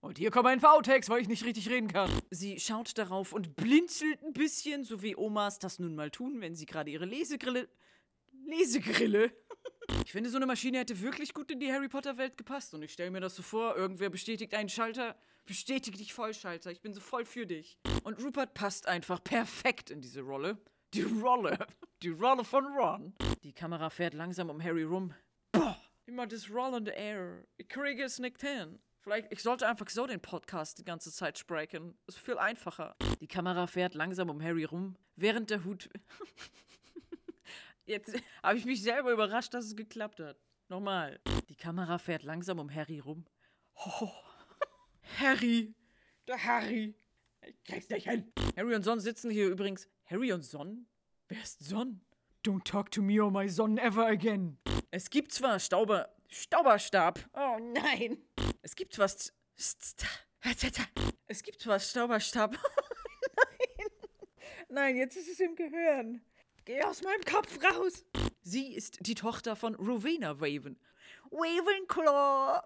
[0.05, 2.11] Und hier kommen ein Outtakes, weil ich nicht richtig reden kann.
[2.29, 6.53] Sie schaut darauf und blinzelt ein bisschen, so wie Omas das nun mal tun, wenn
[6.53, 7.67] sie gerade ihre Lesegrille.
[8.45, 9.31] Lesegrille?
[10.03, 12.73] Ich finde, so eine Maschine hätte wirklich gut in die Harry Potter-Welt gepasst.
[12.73, 15.15] Und ich stelle mir das so vor, irgendwer bestätigt einen Schalter.
[15.45, 16.71] Bestätige dich voll, Schalter.
[16.71, 17.77] Ich bin so voll für dich.
[18.03, 20.57] Und Rupert passt einfach perfekt in diese Rolle.
[20.93, 21.67] Die Rolle.
[22.01, 23.13] Die Rolle von Ron.
[23.43, 25.13] Die Kamera fährt langsam um Harry rum.
[25.51, 27.45] Boah, immer das rollende Air.
[27.57, 28.79] Ich kriege es nicht hin.
[29.05, 31.95] Vielleicht, ich sollte einfach so den Podcast die ganze Zeit sprechen.
[32.07, 32.95] Ist viel einfacher.
[33.21, 35.91] Die Kamera fährt langsam um Harry rum, während der Hut.
[37.85, 40.37] Jetzt habe ich mich selber überrascht, dass es geklappt hat.
[40.69, 41.19] Nochmal.
[41.49, 43.27] Die Kamera fährt langsam um Harry rum.
[43.75, 44.09] Oh,
[45.19, 45.75] Harry.
[46.27, 46.95] Der Harry.
[47.45, 48.33] Ich krieg's nicht hin.
[48.57, 49.87] Harry und Son sitzen hier übrigens.
[50.05, 50.87] Harry und Son?
[51.27, 52.01] Wer ist Son?
[52.43, 54.57] Don't talk to me or my son ever again.
[54.89, 56.09] Es gibt zwar Stauber.
[56.27, 57.19] Stauberstab.
[57.33, 58.17] Oh nein.
[58.65, 59.31] Es gibt was.
[61.27, 62.53] Es gibt was Stauberstab.
[62.57, 63.89] nein.
[64.69, 66.25] Nein, jetzt ist es im Gehirn.
[66.65, 68.03] Geh aus meinem Kopf raus.
[68.41, 70.79] Sie ist die Tochter von Rowena Raven.
[71.31, 72.63] Ravenclaw.